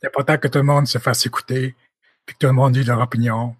[0.00, 1.76] C'est important que tout le monde se fasse écouter,
[2.26, 3.54] puis que tout le monde dise leur opinion.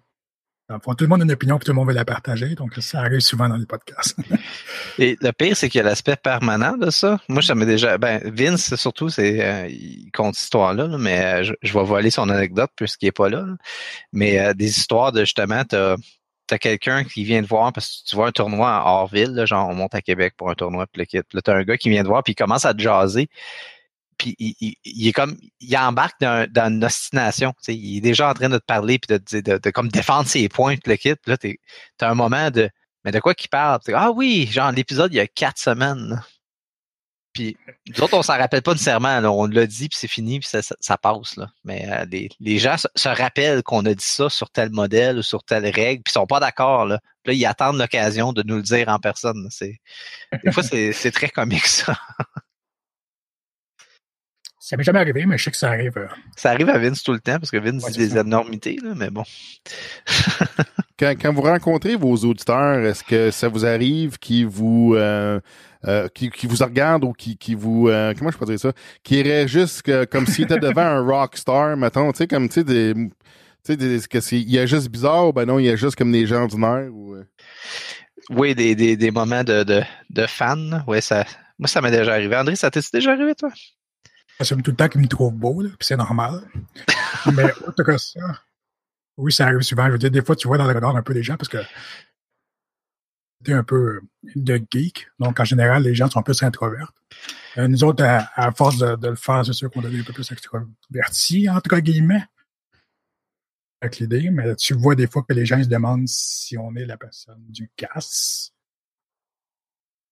[0.79, 2.55] Tout le monde a une opinion, puis tout le monde veut la partager.
[2.55, 4.17] Donc, ça arrive souvent dans les podcasts.
[4.99, 7.19] Et le pire, c'est qu'il y a l'aspect permanent de ça.
[7.29, 7.97] Moi, ça m'est déjà.
[7.97, 12.29] Ben, Vince, surtout, c'est euh, il compte cette histoire-là, mais euh, je, vais voler son
[12.29, 13.45] anecdote puisqu'il n'est pas là.
[14.11, 18.09] Mais euh, des histoires de justement, tu as quelqu'un qui vient te voir parce que
[18.09, 21.07] tu vois un tournoi en hors-ville, genre on monte à Québec pour un tournoi, puis
[21.11, 23.27] là, tu as un gars qui vient te voir, puis il commence à te jaser
[24.17, 27.53] puis il, est comme il embarque dans, dans une ostination.
[27.67, 30.49] Il est déjà en train de te parler puis de, de, de, comme défendre ses
[30.49, 31.15] points le kit.
[31.25, 31.57] Là, tu
[32.01, 32.69] as un moment de
[33.03, 33.79] Mais de quoi qu'il parle?
[33.93, 36.21] ah oui, genre l'épisode il y a quatre semaines.
[37.33, 37.57] Puis
[37.87, 39.19] nous autres, on s'en rappelle pas nécessairement.
[39.19, 39.31] Là.
[39.31, 41.35] On l'a dit, puis c'est fini, puis ça, ça, passe.
[41.35, 41.49] Là.
[41.63, 45.23] Mais euh, les, les, gens se, rappellent qu'on a dit ça sur tel modèle ou
[45.23, 46.85] sur telle règle, puis ils sont pas d'accord.
[46.85, 46.99] Là.
[47.25, 49.47] là, ils attendent l'occasion de nous le dire en personne.
[49.49, 49.79] C'est,
[50.43, 51.97] des fois, c'est très comique, ça.
[54.65, 55.97] Ça m'est jamais arrivé, mais je sais que ça arrive.
[55.97, 56.07] Euh.
[56.37, 59.09] Ça arrive à Vince tout le temps, parce que Vince dit des énormités, là, mais
[59.09, 59.23] bon.
[60.97, 65.41] quand, vous rencontrez vos auditeurs, est-ce que ça vous arrive qu'ils vous euh,
[65.85, 68.71] euh, qui, vous regardent ou qui, qui vous comment je peux dire ça?
[69.03, 72.93] Qui réagissent comme s'ils étaient devant un rockstar, mettons, tu sais, comme tu sais, des.
[73.65, 75.97] Tu sais, que il y a juste bizarre ou ben non, il y a juste
[75.97, 77.17] comme des gens ordinaires ou.
[78.29, 80.85] Oui, des, des, des moments de, de, de fans.
[80.87, 81.25] Oui, ça.
[81.59, 82.37] Moi, ça m'est déjà arrivé.
[82.37, 83.49] André, ça t'est déjà arrivé, toi?
[84.39, 86.41] J'aime tout le temps qu'il me trouve beau, puis c'est normal.
[87.33, 88.19] Mais autre que ça,
[89.17, 89.85] oui, ça arrive souvent.
[89.87, 91.49] Je veux dire, des fois, tu vois dans le regard un peu des gens parce
[91.49, 91.59] que
[93.45, 94.01] es un peu
[94.35, 95.07] de geek.
[95.19, 96.93] Donc, en général, les gens sont un peu introverts.
[97.57, 100.31] Euh, nous autres, à, force de, le faire, c'est sûr qu'on devient un peu plus
[100.31, 102.25] extrovertis, entre guillemets,
[103.81, 104.29] avec l'idée.
[104.31, 107.43] Mais tu vois des fois que les gens se demandent si on est la personne
[107.49, 108.51] du casse.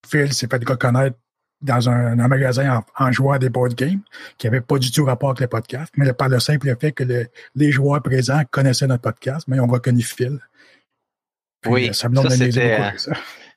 [0.08, 1.18] Phil s'est fait reconnaître
[1.62, 4.02] dans un, magasin en, jouant à des board games
[4.38, 7.04] qui n'avait pas du tout rapport avec le podcast, mais par le simple fait que
[7.56, 10.40] les joueurs présents connaissaient notre podcast, mais on reconnu Phil.
[11.66, 12.92] oui, euh, ça, c'était,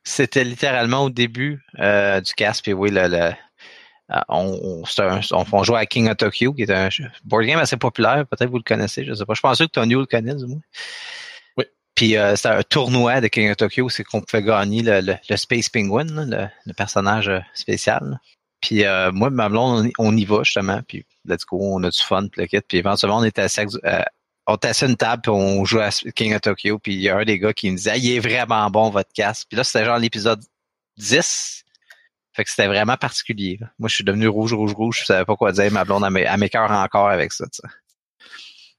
[0.03, 3.33] c'était littéralement au début euh, du casque, puis oui, le, le
[4.11, 6.91] euh, on, on, on, jouait à King of Tokyo, qui est un
[7.25, 9.33] board game assez populaire, peut-être vous le connaissez, je ne sais pas.
[9.33, 10.61] Je pense que Tony le connaît, du moins.
[11.95, 15.37] Puis euh, c'était un tournoi de King of Tokyo, c'est qu'on pouvait gagner le, le,
[15.37, 18.19] Space Penguin, le, personnage euh, spécial.
[18.61, 20.81] Puis euh, moi, ma blonde, on, y va justement.
[20.89, 24.03] Puis let's go, on a du fun, puis, puis éventuellement, on était assis, euh,
[24.47, 26.79] on était assis à une table, puis on jouait à King of Tokyo.
[26.79, 29.13] Puis il y a un des gars qui me disait, il est vraiment bon votre
[29.13, 29.49] casque.
[29.49, 30.43] Puis là, c'était genre l'épisode
[30.97, 31.65] 10.
[32.33, 33.61] Fait que c'était vraiment particulier.
[33.79, 35.01] Moi, je suis devenu rouge, rouge, rouge.
[35.03, 35.71] Je savais pas quoi dire.
[35.71, 37.45] Ma blonde, elle m'écœure encore avec ça.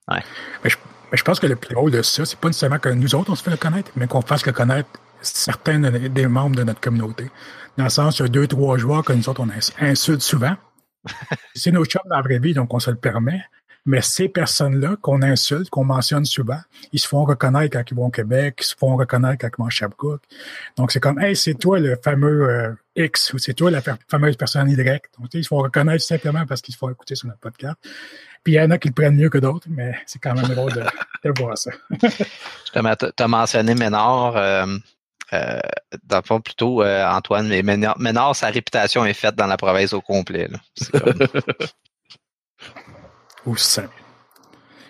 [0.09, 0.21] Ouais.
[0.63, 0.75] Mais je
[1.11, 3.35] je pense que le plus drôle de ça, c'est pas nécessairement que nous autres, on
[3.35, 4.89] se fait le connaître, mais qu'on fasse le connaître
[5.21, 7.29] certains des membres de notre communauté.
[7.77, 9.49] Dans le sens, il y a deux, trois joueurs que nous autres, on
[9.83, 10.55] insulte souvent.
[11.55, 13.41] c'est nos chums dans la vraie vie, donc on se le permet.
[13.87, 16.59] Mais ces personnes-là qu'on insulte, qu'on mentionne souvent,
[16.91, 19.61] ils se font reconnaître quand ils vont au Québec, ils se font reconnaître quand ils
[19.61, 20.23] vont à Sherbrooke.
[20.75, 24.37] Donc, c'est comme, hey, c'est toi le fameux euh, X ou c'est toi la fameuse
[24.37, 25.03] personne Y.
[25.19, 27.77] Donc, ils se font reconnaître simplement parce qu'ils se font écouter sur notre podcast.
[28.45, 30.45] Puis il y en a qui le prennent mieux que d'autres, mais c'est quand même
[30.45, 30.83] drôle de,
[31.39, 31.71] voir ça.
[32.71, 32.79] Tu
[33.23, 34.37] as mentionné Ménard.
[34.37, 34.67] Euh,
[35.33, 35.59] euh,
[36.03, 40.01] dans le fond, plutôt Antoine, mais Ménard, sa réputation est faite dans la province au
[40.01, 40.47] complet.
[43.47, 43.89] Aussi simple.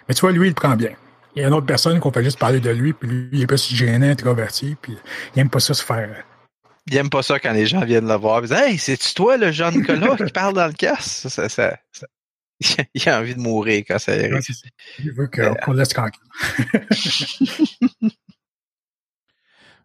[0.09, 0.91] Mais tu vois, lui, il le prend bien.
[1.35, 3.41] Il y a une autre personne qu'on fait juste parler de lui, puis lui, il
[3.41, 4.97] est pas si gênant, introverti, puis
[5.33, 6.25] il aime pas ça se faire.
[6.87, 8.39] Il aime pas ça quand les gens viennent le voir.
[8.39, 10.73] Ils disent Hey, c'est-tu toi, le Jean-Nicolas, qui parle dans le?
[10.99, 11.77] Ça, ça,
[12.93, 14.39] il a envie de mourir quand ça arrive.
[14.99, 16.21] il veut qu'on laisse tranquille.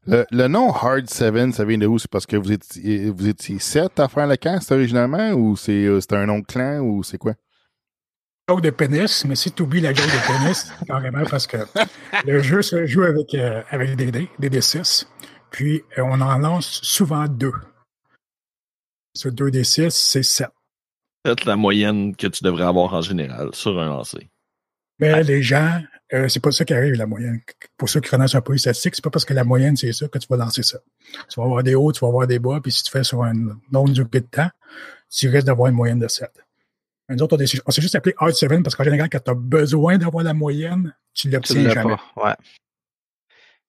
[0.06, 1.98] le, nom Hard 7, ça vient de où?
[1.98, 5.84] C'est parce que vous étiez, vous étiez sept à faire le cast originalement ou c'est
[5.84, 7.34] euh, un nom de clan ou c'est quoi?
[8.48, 11.58] Joke de pénis, mais si tu oublies la joke de pénis, carrément parce que
[12.24, 15.06] le jeu se joue avec, euh, avec des dés, des D6.
[15.50, 17.52] Puis euh, on en lance souvent deux.
[19.14, 20.48] Ce 2 D6, c'est 7
[21.22, 24.30] peut-être la moyenne que tu devrais avoir en général sur un lancer.
[24.98, 25.80] Mais les gens,
[26.12, 27.40] euh, c'est pas ça qui arrive, la moyenne.
[27.78, 29.92] Pour ceux qui connaissent un peu les statistiques, c'est pas parce que la moyenne, c'est
[29.92, 30.78] ça que tu vas lancer ça.
[31.28, 33.22] Tu vas avoir des hauts, tu vas avoir des bas, puis si tu fais sur
[33.22, 33.32] un
[33.72, 34.50] nombre de temps,
[35.10, 36.30] tu risques d'avoir une moyenne de 7.
[37.08, 39.98] Nous autres, on s'est juste appelé Hard 7 parce qu'en général, quand tu as besoin
[39.98, 41.96] d'avoir la moyenne, tu l'obtiens jamais.
[42.14, 42.28] Pas.
[42.28, 42.34] Ouais.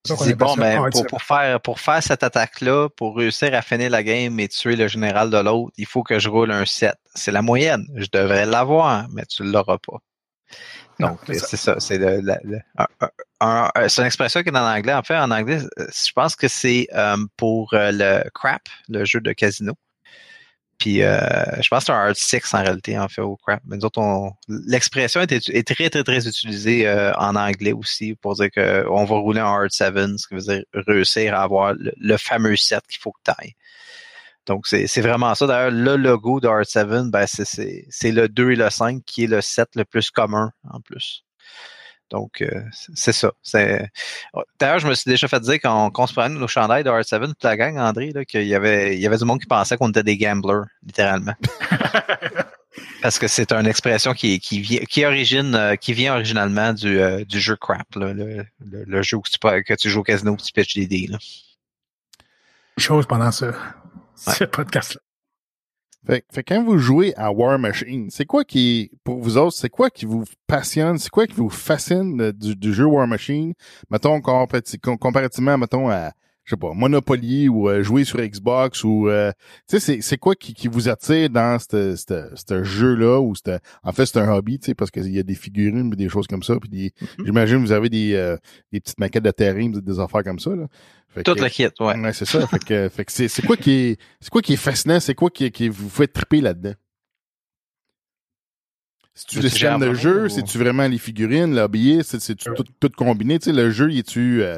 [0.04, 4.02] C'est bon, mais pour, pour, faire, pour faire cette attaque-là, pour réussir à finir la
[4.02, 6.96] game et tuer le général de l'autre, il faut que je roule un 7.
[7.14, 7.86] C'est la moyenne.
[7.96, 10.00] Je devrais l'avoir, mais tu ne l'auras pas.
[11.00, 11.80] Donc, c'est ça.
[11.80, 12.64] C'est une
[14.06, 14.94] expression qui est dans l'anglais.
[14.94, 19.22] En fait, en anglais, je pense que c'est euh, pour euh, le crap, le jeu
[19.22, 19.74] de casino.
[20.82, 21.22] Puis euh,
[21.62, 23.62] je pense que c'est un hard six en réalité, en fait, au crap.
[23.68, 24.02] Mais nous autres,
[24.48, 29.42] l'expression est, très, très, très utilisée euh, en anglais aussi pour dire qu'on va rouler
[29.42, 33.12] un hard seven, ce qui veut dire réussir à avoir le, fameux set qu'il faut
[33.12, 33.54] que tu ailles.
[34.48, 35.46] Donc, c'est vraiment ça.
[35.46, 39.28] D'ailleurs, le logo de Hard 7, ben, c'est le 2 et le 5 qui est
[39.28, 41.24] le set le plus commun en plus.
[42.12, 42.62] Donc, euh,
[42.94, 43.32] c'est ça.
[44.60, 47.06] D'ailleurs, je me suis déjà fait dire quand, on se prenait nos chandails de Hard
[47.06, 49.78] 7, toute la gang, André, qu'il y avait, il y avait du monde qui pensait
[49.78, 51.34] qu'on était des gamblers, littéralement.
[53.02, 57.00] Parce que c'est une expression qui, qui, vient, qui, origine, euh, qui vient originalement du,
[57.00, 60.38] euh, du jeu crap, le, le, jeu où tu, que tu joues au casino où
[60.38, 61.08] tu pitches des dés.
[61.08, 61.18] Là.
[62.78, 63.54] Chose pendant ce,
[64.16, 65.02] ce podcast-là.
[66.06, 69.70] Fait, fait quand vous jouez à War Machine, c'est quoi qui, pour vous autres, c'est
[69.70, 73.54] quoi qui vous passionne, c'est quoi qui vous fascine du, du jeu War Machine,
[73.92, 76.12] mettons, comparativement, mettons, à,
[76.44, 79.32] je sais pas, Monopoly ou euh, jouer sur Xbox ou, euh,
[79.70, 83.34] tu sais, c'est quoi qui, qui vous attire dans ce jeu-là ou
[83.84, 86.28] en fait, c'est un hobby, tu sais, parce qu'il y a des figurines, des choses
[86.28, 87.26] comme ça, puis mm-hmm.
[87.26, 88.38] j'imagine vous avez des, euh,
[88.72, 90.68] des petites maquettes de terrain, des affaires comme ça, là.
[91.26, 92.00] Toute la kit, ouais.
[92.00, 92.48] ouais c'est ça.
[92.48, 95.14] fait que, fait que c'est, c'est quoi qui est, c'est quoi qui est fascinant, c'est
[95.14, 96.74] quoi qui, qui vous fait triper là-dedans?
[99.14, 100.30] C'est-tu le système de jeu?
[100.30, 102.02] C'est-tu vraiment les figurines, l'habillé?
[102.02, 103.40] C'est-tu tout, tout, combiné?
[103.40, 104.58] Tu sais, le jeu, y est-tu, euh,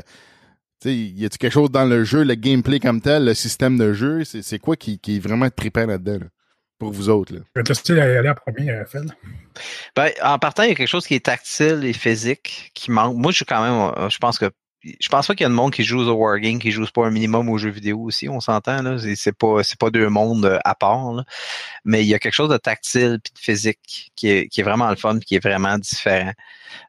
[0.90, 3.94] sais, y a-tu quelque chose dans le jeu, le gameplay comme tel, le système de
[3.94, 4.24] jeu?
[4.24, 6.26] C'est, c'est quoi qui, qui est vraiment trippant là-dedans, là,
[6.80, 7.40] pour vous autres, là?
[7.56, 9.06] Je vais tester aller à premier, euh, Phil.
[9.96, 13.16] Ben, en partant, il y a quelque chose qui est tactile et physique qui manque.
[13.18, 14.52] Moi, je suis quand même, euh, je pense que
[14.84, 17.06] je pense pas qu'il y a de monde qui joue au wargame, qui joue pas
[17.06, 20.60] un minimum aux jeux vidéo aussi, on s'entend là, c'est pas pas deux mondes euh,
[20.66, 21.24] à part
[21.86, 24.96] mais il y a quelque chose de tactile puis de physique qui est, vraiment le
[24.96, 26.34] fun, qui est vraiment différent.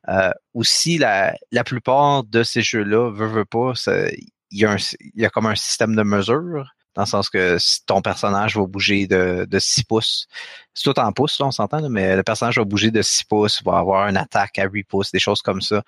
[0.08, 5.26] Euh, aussi la la plupart de ces jeux-là, veut veut pas, il y il y
[5.26, 9.06] a comme un système de mesure dans le sens que si ton personnage va bouger
[9.06, 10.26] de, de 6 pouces,
[10.74, 13.78] c'est tout en pouces, on s'entend, mais le personnage va bouger de 6 pouces, va
[13.78, 15.82] avoir une attaque à 8 pouces, des choses comme ça,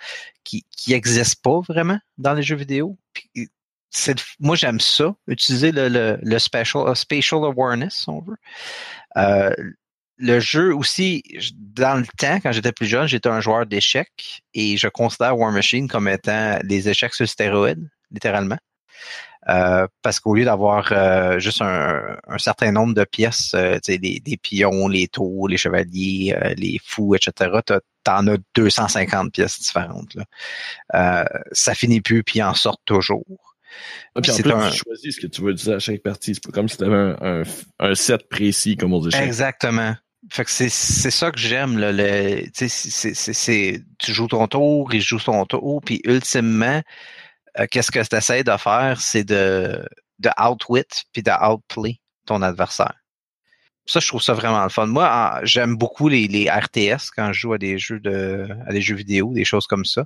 [0.45, 2.97] qui n'existent pas vraiment dans les jeux vidéo.
[4.41, 8.37] Moi, j'aime ça, utiliser le, le, le special, spatial awareness, si on veut.
[9.17, 9.55] Euh,
[10.19, 11.23] le jeu aussi,
[11.55, 15.53] dans le temps, quand j'étais plus jeune, j'étais un joueur d'échecs et je considère War
[15.53, 18.59] Machine comme étant des échecs sur stéroïdes, littéralement.
[19.49, 24.37] Euh, parce qu'au lieu d'avoir euh, juste un, certain nombre de pièces, euh, des, des
[24.37, 27.61] pions, les tours, les chevaliers, les fous, etc.,
[28.03, 30.15] t'en as 250 pièces différentes.
[30.15, 31.27] Là.
[31.53, 33.57] ça finit plus, puis en sort toujours.
[34.15, 34.71] Ah, puis en plus, un...
[34.71, 36.35] tu choisis ce que tu veux utiliser à chaque partie.
[36.35, 37.43] C'est pas comme si tu avais un,
[37.81, 39.23] un, set précis comme aux échecs.
[39.23, 39.95] Exactement.
[40.31, 41.79] Fait que c'est, c'est ça que j'aime.
[41.79, 46.83] Là, le, c'est, c'est, c'est, tu joues ton tour, il joue son tour, puis ultimement,
[47.59, 49.87] euh, qu'est-ce que tu essaies de faire, c'est de,
[50.19, 52.95] de outwit puis de outplay ton adversaire.
[53.89, 54.87] Ça, je trouve ça vraiment le fun.
[54.87, 58.97] Moi, j'aime beaucoup les, RTS quand je joue à des jeux de à des jeux
[58.97, 60.05] vidéo, des choses comme ça.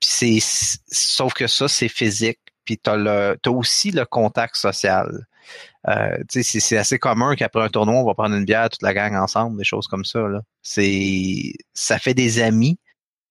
[0.00, 2.40] Puis c'est sauf que ça, c'est physique.
[2.64, 5.26] Puis t'as le as aussi le contact social.
[5.88, 9.14] Euh, c'est assez commun qu'après un tournoi, on va prendre une bière toute la gang
[9.14, 10.20] ensemble, des choses comme ça.
[10.20, 10.40] Là.
[10.62, 12.78] C'est ça fait des amis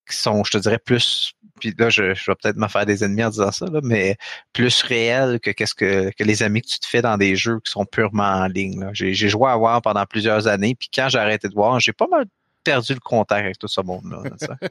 [0.09, 3.03] qui sont, je te dirais, plus puis là, je, je vais peut-être me faire des
[3.03, 4.17] ennemis en disant ça, là, mais
[4.53, 7.59] plus réel que qu'est-ce que, que les amis que tu te fais dans des jeux
[7.63, 8.89] qui sont purement en ligne.
[8.93, 12.07] J'ai joué à War pendant plusieurs années, puis quand j'ai arrêté de voir, j'ai pas
[12.07, 12.25] mal
[12.63, 14.23] perdu le contact avec tout ce monde-là.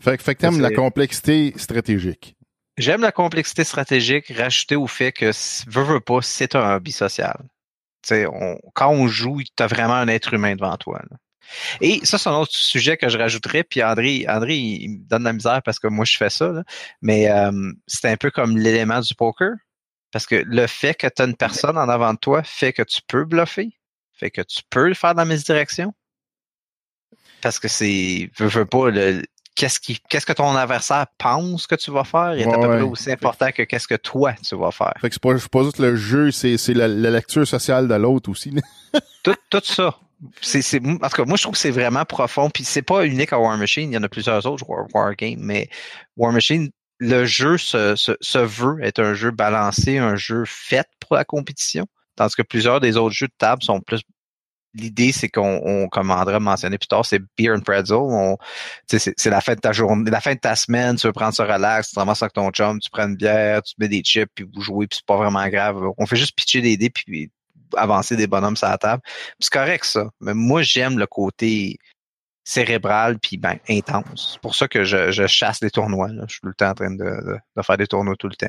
[0.00, 2.36] fait, fait que t'aimes la complexité stratégique.
[2.76, 5.32] J'aime la complexité stratégique rajoutée au fait que,
[5.68, 7.36] veux, veux pas, c'est un hobby social.
[8.10, 11.02] On, quand on joue, tu as vraiment un être humain devant toi.
[11.80, 13.64] Et ça, c'est un autre sujet que je rajouterais.
[13.64, 16.52] Puis André, André, il me donne la misère parce que moi, je fais ça.
[17.02, 19.50] Mais euh, c'est un peu comme l'élément du poker.
[20.10, 22.82] Parce que le fait que tu as une personne en avant de toi fait que
[22.82, 23.70] tu peux bluffer,
[24.14, 25.92] fait que tu peux le faire dans la misdirection.
[27.42, 29.22] Parce que c'est, veux, veux pas, le,
[29.54, 32.80] qu'est-ce qui, qu'est-ce que ton adversaire pense que tu vas faire est à peu près
[32.80, 34.94] aussi important que qu'est-ce que toi tu vas faire.
[35.00, 38.30] Fait que c'est pas, pas juste le jeu, c'est, c'est la, lecture sociale de l'autre
[38.30, 38.54] aussi.
[39.22, 39.98] tout, tout ça
[40.40, 42.50] c'est, c'est, en tout cas, moi, je trouve que c'est vraiment profond.
[42.50, 43.90] Puis c'est pas unique à War Machine.
[43.90, 45.68] Il y en a plusieurs autres War, War Game, mais
[46.16, 51.16] War Machine, le jeu se, se, veut être un jeu balancé, un jeu fait pour
[51.16, 51.86] la compétition.
[52.16, 54.02] Tandis que plusieurs des autres jeux de table sont plus
[54.74, 57.96] l'idée, c'est qu'on, comme André mentionné plus tard, c'est beer and pretzel.
[57.96, 58.36] On,
[58.86, 61.34] c'est, c'est la fin de ta journée, la fin de ta semaine, tu veux prendre
[61.34, 64.02] ça relax, tu te ramasses avec ton chum, tu prends une bière, tu mets des
[64.02, 65.82] chips, puis vous jouez, puis c'est pas vraiment grave.
[65.96, 67.30] On fait juste pitcher des dés, puis
[67.76, 69.02] avancer des bonhommes sur la table.
[69.38, 70.10] C'est correct, ça.
[70.20, 71.78] Mais moi, j'aime le côté
[72.48, 74.30] cérébral puis ben intense.
[74.32, 76.08] C'est pour ça que je, chasse les tournois.
[76.26, 78.46] Je suis tout le temps en train de, faire des tournois tout le temps.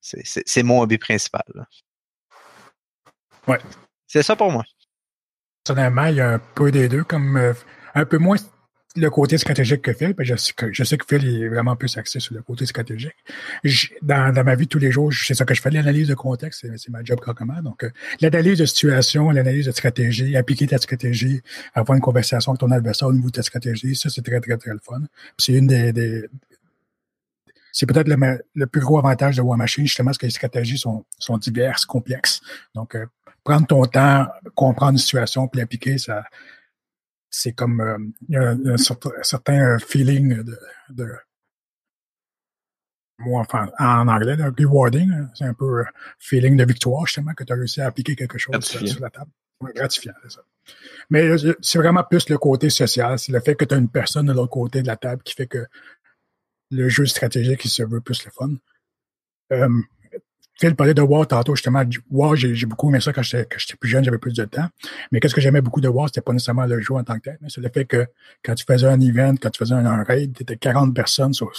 [0.00, 1.42] C'est mon hobby principal.
[3.46, 3.58] Ouais.
[4.06, 4.64] C'est ça pour moi.
[5.64, 7.54] Personnellement, il y a un peu des deux, comme euh,
[7.94, 8.36] un peu moins
[8.96, 11.96] le côté stratégique que Phil, je, sais que, je sais que Phil est vraiment plus
[11.96, 13.16] axé sur le côté stratégique.
[14.02, 16.66] dans, ma vie de tous les jours, c'est ça que je fais, l'analyse de contexte,
[16.76, 17.60] c'est ma job comment.
[17.60, 17.90] Donc, euh,
[18.20, 21.42] l'analyse de situation, l'analyse de stratégie, appliquer ta stratégie,
[21.74, 24.56] avoir une conversation avec ton adversaire au niveau de ta stratégie, ça, c'est très, très,
[24.56, 25.02] très le fun.
[25.38, 26.28] C'est une des,
[27.72, 31.04] c'est peut-être le, plus gros avantage de War Machine, justement, parce que les stratégies sont,
[31.18, 32.40] sont diverses, complexes.
[32.76, 33.06] Donc, euh,
[33.42, 36.24] prendre ton temps, comprendre une situation, puis l'appliquer, ça,
[37.36, 40.56] c'est comme euh, il y a un, certain, euh, feeling de,
[40.90, 41.08] de
[43.18, 45.30] moi, enfin, en anglais, de rewarding, hein.
[45.34, 45.84] c'est un peu
[46.18, 49.30] feeling de victoire, justement, que tu as réussi à appliquer quelque chose sur, la table.
[49.60, 50.42] gratifiant, c'est ça.
[51.10, 53.90] Mais euh, c'est vraiment plus le côté social, c'est le fait que tu as une
[53.90, 55.66] personne de l'autre côté de la table qui fait que
[56.70, 58.54] le jeu stratégique, il se veut plus le fun.
[60.60, 61.82] Phil parlait de War tantôt, justement.
[62.10, 63.46] War, j'ai beaucoup aimé ça quand j'étais
[63.78, 64.68] plus jeune, j'avais plus de temps.
[65.10, 67.24] Mais qu'est-ce que j'aimais beaucoup de War, c'était pas nécessairement le jeu en tant que
[67.24, 68.06] tel, mais c'est le fait que
[68.44, 71.52] quand tu faisais un event, quand tu faisais un, raid, tu étais 40 personnes sur,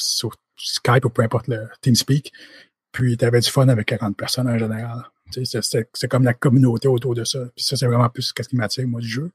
[0.57, 2.31] Skype ou peu importe le TeamSpeak,
[2.93, 5.03] puis tu avais du fun avec 40 personnes en général.
[5.31, 7.39] C'est comme la communauté autour de ça.
[7.55, 9.31] Puis ça, c'est vraiment plus ce qui m'attire, moi, du jeu.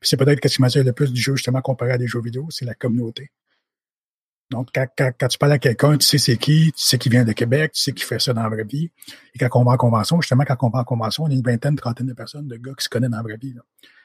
[0.00, 2.22] Puis c'est peut-être ce qui m'attire le plus du jeu, justement, comparé à des jeux
[2.22, 3.30] vidéo, c'est la communauté.
[4.52, 7.24] Donc, quand, quand, tu parles à quelqu'un, tu sais c'est qui, tu sais qui vient
[7.24, 8.90] de Québec, tu sais qui fait ça dans la vraie vie.
[9.34, 11.42] Et quand on va en convention, justement, quand on va en convention, on a une
[11.42, 13.54] vingtaine, trentaine de personnes, de gars qui se connaissent dans la vraie vie.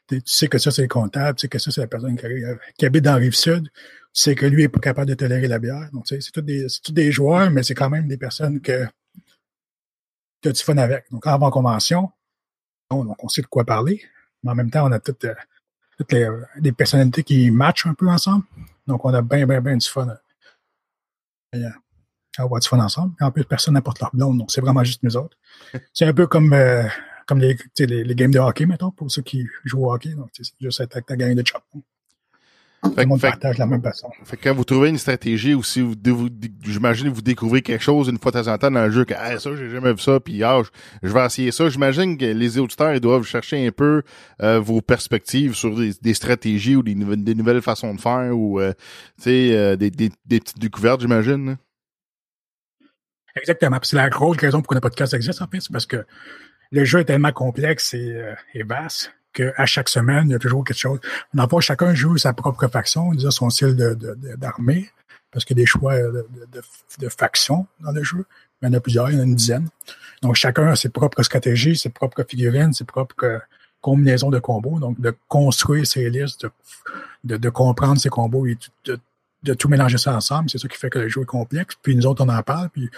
[0.08, 2.86] Tu sais que ça, c'est le comptable, tu sais que ça, c'est la personne qui,
[2.86, 3.72] habite dans la Rive-Sud, tu
[4.14, 5.90] sais que lui est pas capable de tolérer la bière.
[5.92, 8.86] Donc, tu sais, c'est tous des, des joueurs, mais c'est quand même des personnes que,
[10.42, 11.12] tu fun avec.
[11.12, 12.10] Donc, quand on va en convention,
[12.90, 14.02] donc on sait de quoi parler,
[14.44, 15.36] mais en même temps, on a toutes, euh,
[15.98, 16.30] toutes les,
[16.62, 18.46] des personnalités qui matchent un peu ensemble.
[18.88, 20.08] Donc, on a bien, bien, bien du fun
[21.56, 21.70] euh,
[22.60, 23.16] du fun ensemble.
[23.20, 25.38] en plus, personne n'apporte leur blonde, donc c'est vraiment juste nous autres.
[25.94, 26.84] c'est un peu comme, euh,
[27.26, 30.14] comme les, les, les, games de hockey, mettons, pour ceux qui jouent au hockey.
[30.14, 31.64] Donc, c'est juste avec ta gang de chop.
[32.84, 34.10] Tout le monde partage la même façon.
[34.24, 36.30] Fait que quand vous trouvez une stratégie ou si vous, vous
[36.64, 39.16] j'imagine vous découvrez quelque chose une fois de temps en temps dans le jeu que
[39.18, 40.62] ah, ça j'ai jamais vu ça puis ah,
[41.02, 41.70] je, vais essayer ça.
[41.70, 44.04] J'imagine que les auditeurs ils doivent chercher un peu
[44.44, 48.74] euh, vos perspectives sur des, stratégies ou des, des, nouvelles façons de faire ou euh,
[49.18, 51.58] tu sais euh, des, des, des, petites découvertes j'imagine.
[53.36, 53.80] Exactement.
[53.82, 56.06] C'est la grosse raison pour que notre podcast existe en fait, c'est parce que
[56.72, 58.22] le jeu est tellement complexe et,
[58.54, 59.14] et vaste
[59.58, 61.00] à chaque semaine, il y a toujours quelque chose.
[61.38, 63.76] On chacun joue sa propre faction, disons son style
[64.38, 64.90] d'armée,
[65.32, 66.26] parce qu'il y a des choix de,
[67.00, 68.26] de, factions dans le jeu.
[68.62, 69.68] Il y en a plusieurs, il y en a une dizaine.
[70.22, 73.42] Donc, chacun a ses propres stratégies, ses propres figurines, ses propres
[73.82, 74.80] combinaisons de combos.
[74.80, 76.48] Donc, de construire ses listes,
[77.24, 79.00] de, comprendre ses combos et de,
[79.48, 80.50] de tout mélanger ça ensemble.
[80.50, 81.76] C'est ça qui fait que le jeu est complexe.
[81.82, 82.70] Puis nous autres, on en parle.
[82.70, 82.90] Puis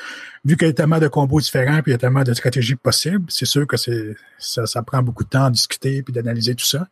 [0.45, 2.75] vu qu'il y a tellement de combos différents, puis il y a tellement de stratégies
[2.75, 6.55] possibles, c'est sûr que c'est ça, ça prend beaucoup de temps à discuter puis d'analyser
[6.55, 6.87] tout ça.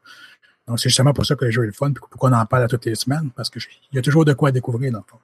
[0.67, 2.45] Donc c'est justement pour ça que le jeu est le fun, puis pourquoi on en
[2.45, 3.61] parle à toutes les semaines, parce qu'il
[3.93, 5.17] y a toujours de quoi découvrir dans le fond.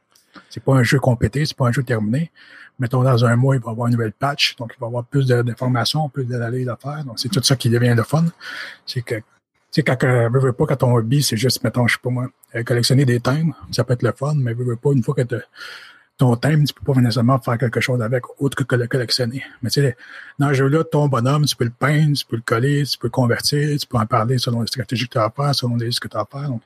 [0.49, 2.31] C'est pas un jeu complété, c'est pas un jeu terminé.
[2.79, 4.89] Mettons dans un mois, il va y avoir une nouvelle patch, donc il va y
[4.89, 7.03] avoir plus d'informations, plus d'analyses à faire.
[7.03, 8.25] Donc c'est tout ça qui devient le fun.
[8.85, 9.15] C'est que
[9.73, 12.27] sais, quand, euh, veux, pas, quand ton hobby, c'est juste, mettons, je sais pas moi,
[12.55, 15.15] euh, collectionner des thèmes, ça peut être le fun, mais veux, veux pas, une fois
[15.15, 15.23] que
[16.17, 19.43] ton thème, tu peux pas nécessairement faire quelque chose avec autre que le collectionner.
[19.61, 19.97] Mais tu sais,
[20.37, 23.07] dans ce jeu-là, ton bonhomme, tu peux le peindre, tu peux le coller, tu peux
[23.07, 25.75] le convertir, tu peux en parler selon les stratégies que tu as à faire, selon
[25.75, 26.49] les risques que tu as à faire.
[26.49, 26.61] Donc,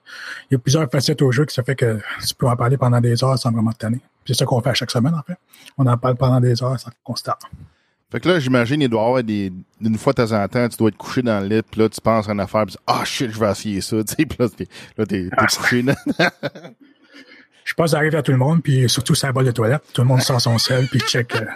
[0.49, 2.77] il y a plusieurs facettes au jeu qui ça fait que tu peux en parler
[2.77, 4.01] pendant des heures sans vraiment te tanner.
[4.25, 5.37] C'est ça qu'on fait à chaque semaine, en fait.
[5.77, 7.39] On en parle pendant des heures sans constat.
[8.09, 9.51] Fait que là, j'imagine, il doit y avoir des,
[9.81, 11.89] une fois de temps en temps, tu dois être couché dans le lit, puis là,
[11.89, 14.37] tu penses à une affaire, puis ah, shit, je vais essayer ça, tu sais, puis
[14.39, 15.83] là, t'es, là, t'es, ah, couché.
[17.65, 19.83] je pense que ça arrive à tout le monde, puis surtout ça bol de toilette.
[19.93, 21.35] Tout le monde sort son sel, puis check.
[21.35, 21.45] Euh...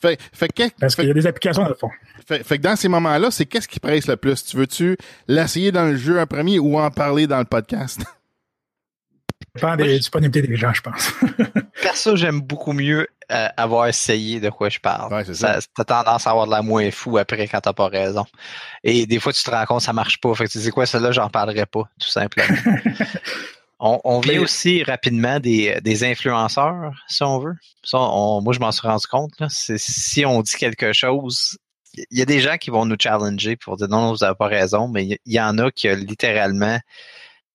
[0.00, 0.48] Fait, fait
[0.78, 1.90] Parce qu'il y a des applications dans le fond.
[2.24, 4.44] Fait, fait que dans ces moments-là, c'est qu'est-ce qui presse le plus?
[4.44, 4.96] Tu veux-tu
[5.26, 8.00] l'essayer dans le jeu en premier ou en parler dans le podcast?
[9.58, 11.12] Dépend des disponibilités des gens, je pense.
[11.82, 15.12] Perso, j'aime beaucoup mieux euh, avoir essayé de quoi je parle.
[15.12, 15.58] Ouais, ça.
[15.76, 18.24] T'as tendance à avoir de la moins fou après quand t'as pas raison.
[18.84, 20.34] Et des fois, tu te rends compte que ça marche pas.
[20.34, 22.56] Fait que tu dis quoi, celle-là, j'en parlerai pas, tout simplement.
[23.78, 27.54] on, vient aussi rapidement des, des, influenceurs, si on veut.
[27.92, 29.32] moi, je m'en suis rendu compte.
[29.38, 31.58] Là, si on dit quelque chose,
[32.10, 34.46] il y a des gens qui vont nous challenger pour dire non, vous n'avez pas
[34.46, 36.78] raison, mais il y, en a qui littéralement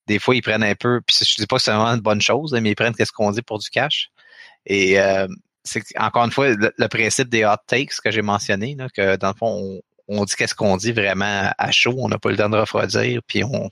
[0.08, 2.22] des fois, ils prennent un peu, puis je dis pas que c'est vraiment une bonne
[2.22, 4.10] chose, mais ils prennent qu'est-ce qu'on dit pour du cash.
[4.66, 5.28] Et euh,
[5.64, 9.30] c'est encore une fois le, principe des hot takes que j'ai mentionné, là, que dans
[9.30, 12.50] le fond, on, dit qu'est-ce qu'on dit vraiment à chaud, on n'a pas le temps
[12.50, 13.70] de refroidir, puis on,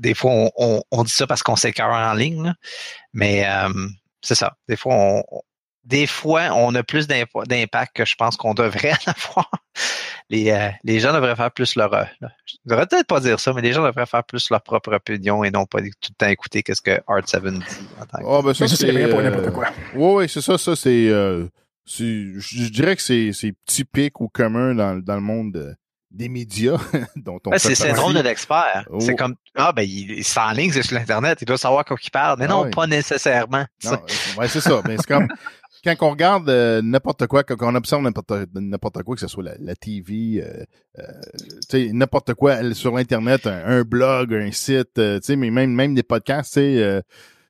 [0.00, 2.52] des fois, on, on, dit ça parce qu'on s'écœure en ligne,
[3.12, 3.68] mais euh,
[4.20, 4.56] c'est ça.
[4.68, 5.22] Des fois, on,
[5.86, 9.50] des fois, on a plus d'impact que je pense qu'on devrait en avoir
[10.28, 11.92] les, euh, les gens devraient faire plus leur.
[11.94, 12.04] Euh,
[12.46, 15.44] je devrais peut-être pas dire ça, mais les gens devraient faire plus leur propre opinion
[15.44, 17.60] et non pas tout le temps écouter qu'est-ce que Art 7 dit.
[18.00, 18.24] En tant que...
[18.24, 19.68] oh, ben ça, c'est pour n'importe quoi.
[19.94, 20.58] Oui, oui, c'est ça.
[20.58, 21.08] Ça, c'est.
[21.08, 21.46] Euh,
[21.86, 25.76] je dirais que c'est typique ou commun dans, dans le monde
[26.10, 26.78] des médias
[27.16, 28.88] dont on C'est le syndrome de l'expert.
[28.98, 29.16] C'est oh.
[29.16, 32.10] comme ah ben il, est en ligne, c'est sur l'internet, il doit savoir quoi il
[32.10, 33.66] parle, mais non, ah pas nécessairement.
[33.84, 33.98] Non,
[34.38, 34.82] ouais, c'est ça.
[34.86, 35.28] Mais c'est comme
[35.94, 39.76] quand on regarde euh, n'importe quoi, quand on observe n'importe quoi, que ce soit la,
[39.76, 40.64] TV, euh,
[40.98, 46.54] euh n'importe quoi sur l'internet, un, blog, un site, euh, mais même même des podcasts,
[46.54, 46.60] tu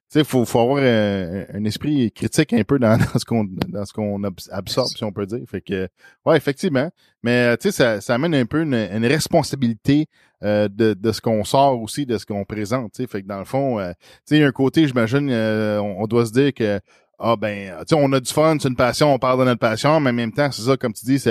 [0.09, 4.23] sais, faut, faut avoir un, esprit critique un peu dans, ce qu'on dans ce qu'on
[4.51, 5.41] absorbe, si on peut dire.
[5.49, 5.89] Fait que,
[6.25, 6.91] ouais, effectivement.
[7.23, 10.07] Mais ça, ça amène un peu une, responsabilité
[10.43, 12.97] de, de ce qu'on sort aussi, de ce qu'on présente.
[12.97, 13.79] Fait que dans le fond,
[14.27, 16.81] tu sais, un côté, j'imagine, on, doit se dire que
[17.19, 19.61] ah ben, tu sais, on a du fun, c'est une passion, on parle de notre
[19.61, 21.23] passion, mais en même temps, c'est ça, comme tu dis,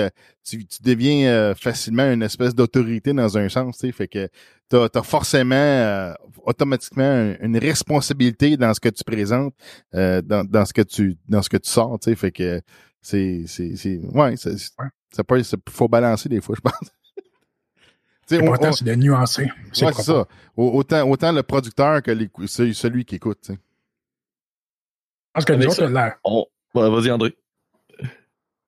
[0.44, 4.28] tu, tu deviens euh, facilement une espèce d'autorité dans un sens, tu sais, fait que
[4.68, 6.12] t'as as forcément euh,
[6.44, 9.54] automatiquement une responsabilité dans ce que tu présentes,
[9.94, 12.60] euh, dans, dans ce que tu dans ce que tu sors, tu sais, fait que
[13.00, 14.50] c'est c'est c'est ouais, ça,
[15.12, 16.90] ça peut faut balancer des fois, je pense.
[18.30, 19.46] L'important, c'est de nuancer.
[19.72, 20.26] C'est ça.
[20.56, 22.12] Autant, autant le producteur que
[22.48, 23.38] celui qui écoute.
[23.42, 23.58] sais
[25.36, 27.36] pense que nous autres, Vas-y, André.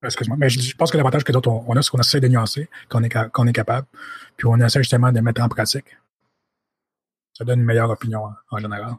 [0.02, 2.68] Excuse-moi, mais je, pense que l'avantage que d'autres on a, c'est qu'on essaie de nuancer,
[2.88, 3.86] qu'on est, est capable,
[4.36, 5.96] puis on essaie justement de mettre en pratique.
[7.36, 8.92] Ça donne une meilleure opinion en, général.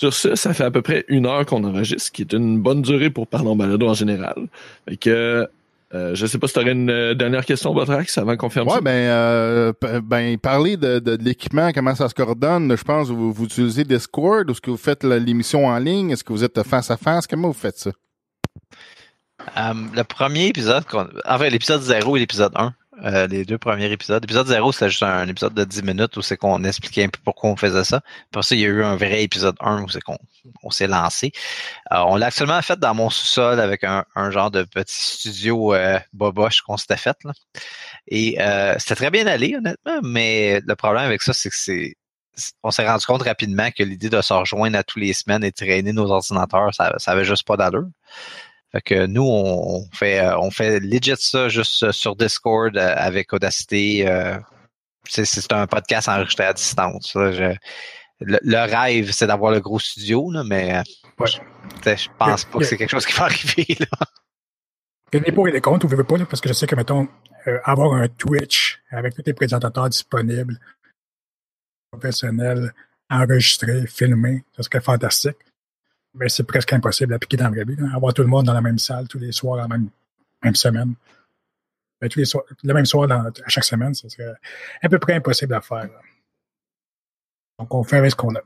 [0.00, 2.60] Sur ça, ça fait à peu près une heure qu'on enregistre, ce qui est une
[2.60, 4.48] bonne durée pour parler en balado en général.
[4.88, 5.48] Fait que
[5.92, 8.68] euh, je sais pas si tu aurais une euh, dernière question, Botrax, avant qu'on ferme
[8.68, 8.80] ouais, ça.
[8.80, 9.72] ben, euh,
[10.04, 12.76] ben, parler de, de, l'équipement, comment ça se coordonne.
[12.76, 16.10] Je pense vous, vous utilisez Discord ou est-ce que vous faites l'émission en ligne?
[16.10, 17.26] Est-ce que vous êtes face à face?
[17.26, 17.90] Comment vous faites ça?
[19.56, 20.84] le premier épisode,
[21.24, 22.74] enfin l'épisode 0 et l'épisode 1,
[23.04, 24.22] euh, les deux premiers épisodes.
[24.22, 27.20] L'épisode 0, c'était juste un, épisode de 10 minutes où c'est qu'on expliquait un peu
[27.24, 28.00] pourquoi on faisait ça.
[28.30, 30.18] Après ça, il y a eu un vrai épisode 1 où c'est qu'on
[30.62, 31.32] on, s'est lancé.
[31.92, 35.98] Euh, on l'a actuellement fait dans mon sous-sol avec un, genre de petit studio euh,
[36.12, 37.16] boboche qu'on s'était fait.
[37.24, 37.32] Là.
[38.08, 38.36] Et
[38.78, 41.94] c'était très bien allé, honnêtement, mais le problème avec ça, c'est que c'est
[42.62, 45.50] on s'est rendu compte rapidement que l'idée de se rejoindre à tous les semaines et
[45.50, 47.88] de traîner nos ordinateurs, ça, ça avait juste pas d'allure.
[48.72, 53.32] Fait que nous, on fait euh, on fait legit ça juste sur Discord euh, avec
[53.32, 54.04] Audacity.
[54.06, 54.38] Euh,
[55.08, 57.16] c'est un podcast enregistré à distance.
[57.16, 57.56] le,
[58.58, 60.82] rêve, c'est d'avoir le gros studio, là, mais
[61.24, 61.38] je,
[62.16, 63.66] pense pas que c'est quelque chose qui va arriver.
[63.80, 64.06] Là.
[65.12, 66.76] Il y a des pour et des contre, vous pas, parce que je sais que,
[66.76, 67.08] mettons,
[67.64, 70.60] avoir un Twitch avec tous les présentateurs disponibles,
[71.90, 72.72] professionnels,
[73.08, 75.38] enregistrés, filmés, ça serait fantastique
[76.14, 77.76] mais c'est presque impossible d'appliquer dans la vraie vie.
[77.94, 79.88] Avoir tout le monde dans la même salle tous les soirs, la même,
[80.42, 80.94] même semaine.
[82.00, 84.32] Ben, tous les soirs, le même soir dans, à chaque semaine, ce serait
[84.82, 85.88] à peu près impossible à faire.
[87.58, 88.40] Donc, on fait avec ce qu'on a.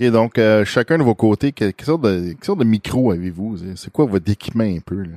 [0.00, 3.76] OK, donc, euh, chacun de vos côtés, quelle, sorte de, quelle sorte de micro avez-vous?
[3.76, 5.02] C'est quoi votre équipement un peu?
[5.02, 5.16] Là?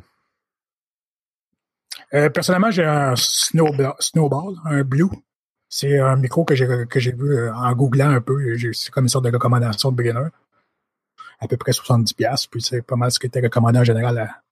[2.14, 5.10] Euh, personnellement, j'ai un snowball, snowball, un Blue.
[5.76, 8.56] C'est un micro que j'ai vu euh, en googlant un peu.
[8.74, 10.28] C'est comme une sorte de recommandation de beginner.
[11.40, 12.48] À peu près 70$.
[12.48, 14.44] Puis c'est pas mal ce qui était recommandé en général à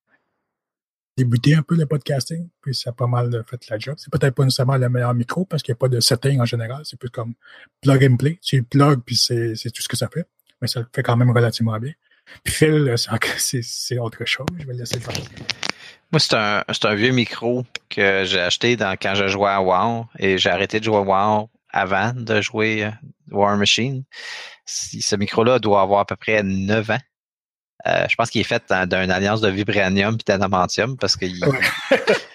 [1.16, 2.50] débuter un peu le podcasting.
[2.60, 3.98] Puis ça a pas mal fait la job.
[4.00, 6.46] C'est peut-être pas nécessairement le meilleur micro parce qu'il n'y a pas de setting en
[6.46, 6.82] général.
[6.86, 7.36] C'est plus comme
[7.82, 8.40] plug and play.
[8.42, 10.26] Tu plug puis c'est tout ce que ça fait.
[10.60, 11.94] Mais ça le fait quand même relativement bien.
[12.44, 14.48] Puis Phil, c'est autre chose.
[14.58, 15.14] Je vais le laisser faire.
[16.12, 20.06] Moi, c'est un, un vieux micro que j'ai acheté dans, quand je jouais à WoW
[20.20, 22.92] et j'ai arrêté de jouer à WoW avant de jouer euh,
[23.32, 24.04] War Machine.
[24.66, 26.98] Ce micro-là doit avoir à peu près 9 ans.
[27.88, 31.40] Euh, je pense qu'il est fait d'une alliance de vibranium et d'adamantium parce qu'il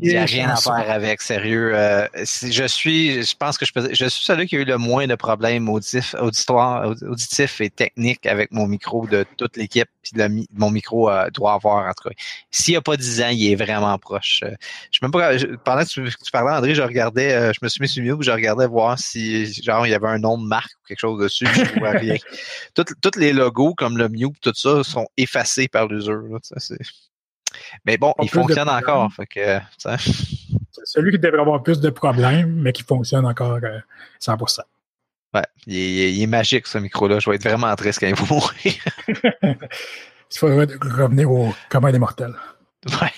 [0.00, 1.72] Il n'y a rien à faire avec, sérieux.
[1.74, 5.06] Euh, je suis, je pense que je, je suis celui qui a eu le moins
[5.06, 9.88] de problèmes auditifs, auditifs et techniques avec mon micro de toute l'équipe.
[10.02, 10.12] Puis
[10.54, 12.14] mon micro euh, doit avoir, en tout cas.
[12.50, 14.42] S'il n'y a pas 10 ans, il est vraiment proche.
[14.44, 14.54] Euh,
[14.90, 15.32] je même pas,
[15.64, 18.66] pendant que tu, parlais, André, je regardais, je me suis mis sur mute, je regardais
[18.66, 21.46] voir si, genre, il y avait un nom de marque ou quelque chose dessus.
[21.46, 22.16] Je ne vois rien.
[22.74, 26.40] Toutes, les logos, comme le Mute, tout ça, sont effacés par l'usure.
[27.84, 29.12] Mais bon, il fonctionne encore.
[29.30, 29.96] que, c'est
[30.84, 33.60] celui qui devrait avoir plus de problèmes, mais qui fonctionne encore
[34.20, 34.60] 100%.
[34.60, 34.62] Euh,
[35.34, 37.18] ouais, il est, magique ce micro-là.
[37.18, 38.74] Je vais être vraiment triste quand il va mourir.
[40.30, 42.34] il faudrait revenir au commun des mortels.
[42.86, 43.12] Ouais.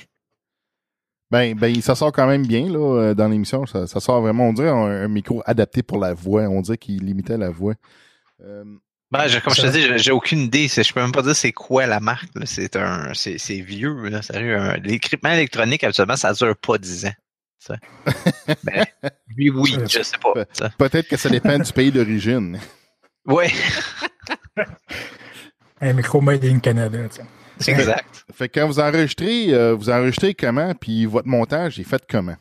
[1.30, 3.64] Ben, ben, ça sort quand même bien là, euh, dans l'émission.
[3.66, 6.43] Ça, sort vraiment, on dirait un, micro adapté pour la voix.
[6.43, 7.74] On dirait qu'il limitait la voix.
[8.43, 8.64] Euh,
[9.11, 10.68] ben, comme je te dis, j'ai aucune idée.
[10.68, 12.28] Je peux même pas dire c'est quoi la marque.
[12.44, 14.08] C'est un, c'est vieux.
[14.08, 17.14] Là, L'équipement électronique, habituellement, ça dure pas 10 ans.
[18.64, 18.86] ben,
[19.36, 20.44] oui, oui, je sais pas.
[20.78, 22.58] Peut-être que ça dépend du pays d'origine.
[23.26, 23.46] Oui.
[25.80, 26.98] un micro made in Canada.
[27.58, 28.24] C'est exact.
[28.32, 32.36] Fait que quand vous enregistrez, euh, vous enregistrez comment, puis votre montage est fait comment?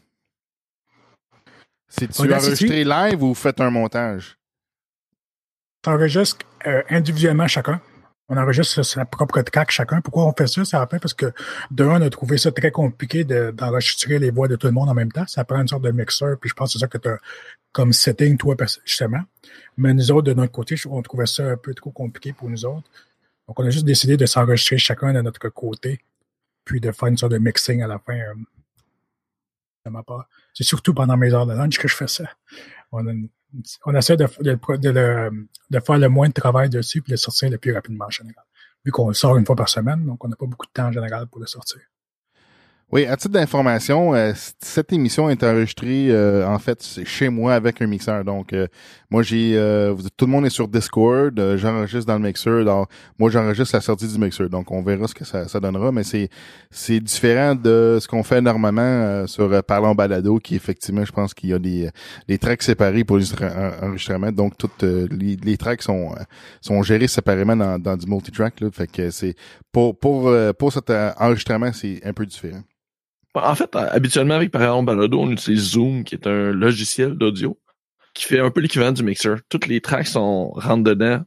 [1.89, 4.38] C'est-tu enregistré live ou vous faites un montage?
[5.87, 7.81] On enregistre euh, individuellement chacun.
[8.27, 10.01] On enregistre sa propre track chacun.
[10.01, 10.63] Pourquoi on fait ça?
[10.63, 11.31] Ça fait parce que
[11.71, 14.89] de un, on a trouvé ça très compliqué d'enregistrer les voix de tout le monde
[14.89, 15.25] en même temps.
[15.25, 17.17] Ça prend une sorte de mixeur, puis je pense que c'est ça que tu as
[17.71, 18.55] comme setting, toi,
[18.85, 19.21] justement.
[19.77, 22.65] Mais nous autres, de notre côté, on trouvait ça un peu trop compliqué pour nous
[22.65, 22.87] autres.
[23.47, 25.99] Donc, on a juste décidé de s'enregistrer chacun de notre côté,
[26.65, 28.13] puis de faire une sorte de mixing à la fin.
[28.13, 28.33] Euh,
[30.53, 32.25] c'est surtout pendant mes heures de lunch que je fais ça.
[32.91, 33.29] On a une
[33.85, 38.05] on essaie de, faire le moins de travail dessus de le sortir le plus rapidement
[38.05, 38.45] en général.
[38.85, 40.87] Vu qu'on le sort une fois par semaine, donc on n'a pas beaucoup de temps
[40.87, 41.81] en général pour le sortir.
[42.91, 47.83] Oui, à titre d'information, euh, cette émission est enregistrée euh, en fait chez moi avec
[47.83, 48.23] un mixeur.
[48.23, 48.67] Donc euh,
[49.09, 49.55] moi j'ai
[50.17, 52.63] tout le monde est sur Discord, j'enregistre dans le mixeur.
[52.65, 52.87] Donc,
[53.17, 54.49] moi j'enregistre la sortie du mixeur.
[54.49, 56.29] Donc on verra ce que ça, ça donnera, mais c'est
[56.71, 61.49] c'est différent de ce qu'on fait normalement sur Parlons Balado, qui effectivement je pense qu'il
[61.49, 61.89] y a des
[62.27, 64.31] des tracks séparés pour l'enregistrement.
[64.31, 66.15] Donc toutes les, les tracks sont
[66.61, 68.61] sont gérés séparément dans, dans du multitrack.
[68.61, 69.35] Là, fait que c'est
[69.71, 72.61] pour pour pour cet enregistrement c'est un peu différent.
[73.35, 77.58] En fait, habituellement, avec par exemple Balado, on utilise Zoom, qui est un logiciel d'audio
[78.19, 79.35] qui fait un peu l'équivalent du mixer.
[79.47, 81.23] Toutes les tracks sont rentrent dedans,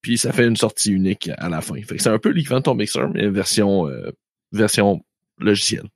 [0.00, 1.74] puis ça fait une sortie unique à la fin.
[1.86, 4.12] c'est un peu l'équivalent de ton mixer, mais version euh,
[4.52, 5.04] version
[5.38, 5.88] logicielle.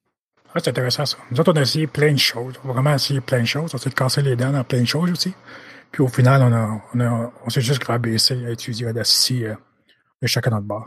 [0.56, 1.16] c'est intéressant ça.
[1.30, 2.54] Nous autres, on a essayé plein de choses.
[2.64, 3.74] On a vraiment essayé plein de choses.
[3.74, 5.32] On s'est cassé les dents dans plein de choses aussi.
[5.90, 9.54] Puis au final, on a, on, a, on s'est juste rabaissé à utiliser Audacity euh,
[10.20, 10.86] de chacun notre bord.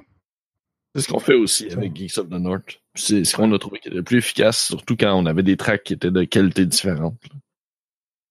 [0.94, 2.82] C'est ce qu'on fait aussi avec Geeks of the North.
[2.94, 5.58] C'est ce qu'on a trouvé qui était le plus efficace, surtout quand on avait des
[5.58, 7.16] tracks qui étaient de qualité différente.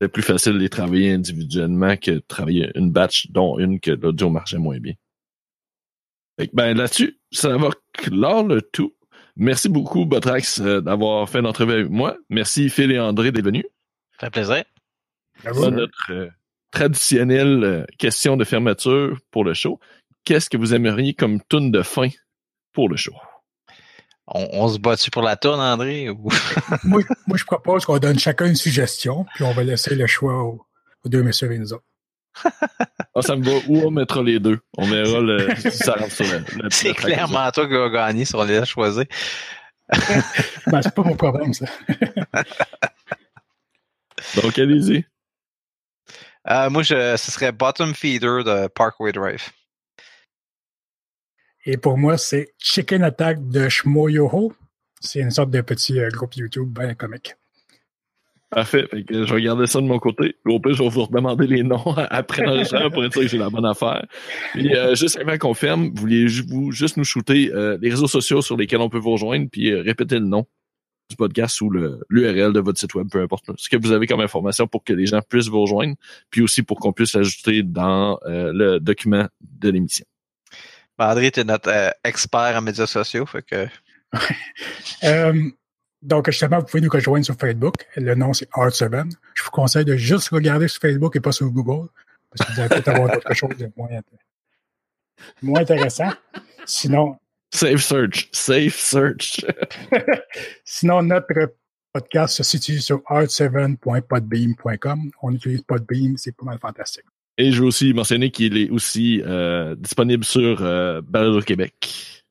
[0.01, 3.90] C'était plus facile de les travailler individuellement que de travailler une batch, dont une que
[3.90, 4.94] l'audio marchait moins bien.
[6.55, 8.94] ben là-dessus, ça va clore le tout.
[9.36, 12.16] Merci beaucoup, Botrax, euh, d'avoir fait l'entrevue avec moi.
[12.30, 13.66] Merci, Phil et André, d'être venus.
[14.18, 14.64] Ça fait plaisir.
[15.44, 16.30] notre euh,
[16.70, 19.80] traditionnelle euh, question de fermeture pour le show.
[20.24, 22.09] Qu'est-ce que vous aimeriez comme tune de fin
[22.72, 23.14] pour le show?
[24.33, 26.09] On, se bat-tu pour la tourne, André?
[26.85, 27.03] moi,
[27.35, 30.64] je propose qu'on donne chacun une suggestion, puis on va laisser le choix aux,
[31.05, 31.85] deux messieurs et nous autres.
[32.45, 33.59] ah, ça me va.
[33.66, 34.61] Où on mettra les deux?
[34.78, 38.37] On verra le, si ça rentre sur la, C'est clairement toi qui vas gagner si
[38.37, 39.05] on les a choisis.
[40.68, 41.66] ben, c'est pas mon problème, ça.
[44.41, 45.05] Donc, allez-y.
[46.49, 49.51] Euh, moi, je, ce serait Bottom Feeder de Parkway Drive.
[51.66, 54.52] Et pour moi, c'est Chicken Attack de Shmoyoho.
[55.00, 57.34] C'est une sorte de petit euh, groupe YouTube bien comique.
[58.50, 58.88] Parfait.
[58.92, 60.34] je vais regarder ça de mon côté.
[60.44, 63.38] Au pire, je vais vous redemander les noms après l'enregistrement pour être sûr que j'ai
[63.38, 64.04] la bonne affaire.
[64.52, 68.56] Puis, euh, juste avant qu'on ferme, vouliez-vous juste nous shooter euh, les réseaux sociaux sur
[68.56, 70.46] lesquels on peut vous rejoindre, puis répéter le nom
[71.11, 74.20] du podcast ou l'URL de votre site web, peu importe ce que vous avez comme
[74.20, 75.96] information pour que les gens puissent vous rejoindre,
[76.30, 80.06] puis aussi pour qu'on puisse l'ajouter dans euh, le document de l'émission.
[81.01, 83.66] Ben, André, tu es notre euh, expert en médias sociaux, fait que.
[85.05, 85.51] euh,
[86.03, 87.86] donc, justement, vous pouvez nous rejoindre sur Facebook.
[87.96, 89.11] Le nom, c'est Art7.
[89.32, 91.88] Je vous conseille de juste regarder sur Facebook et pas sur Google,
[92.30, 93.88] parce que vous allez peut-être avoir quelque chose de moins,
[95.40, 96.11] moins intéressant.
[96.66, 97.16] Sinon,
[97.51, 98.28] Safe search.
[98.32, 99.42] Safe search.
[100.66, 101.55] Sinon, notre
[101.94, 105.11] podcast se situe sur art7.podbeam.com.
[105.22, 107.07] On utilise Podbeam, c'est pas mal fantastique.
[107.41, 111.01] Et je veux aussi mentionner qu'il est aussi euh, disponible sur euh,
[111.41, 112.22] Québec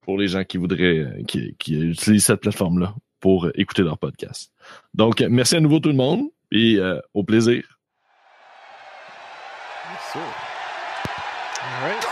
[0.00, 4.50] pour les gens qui voudraient, euh, qui, utilisent cette plateforme-là pour écouter leur podcast.
[4.94, 7.62] Donc, merci à nouveau tout le monde et euh, au plaisir.
[9.92, 12.03] Yes, All right.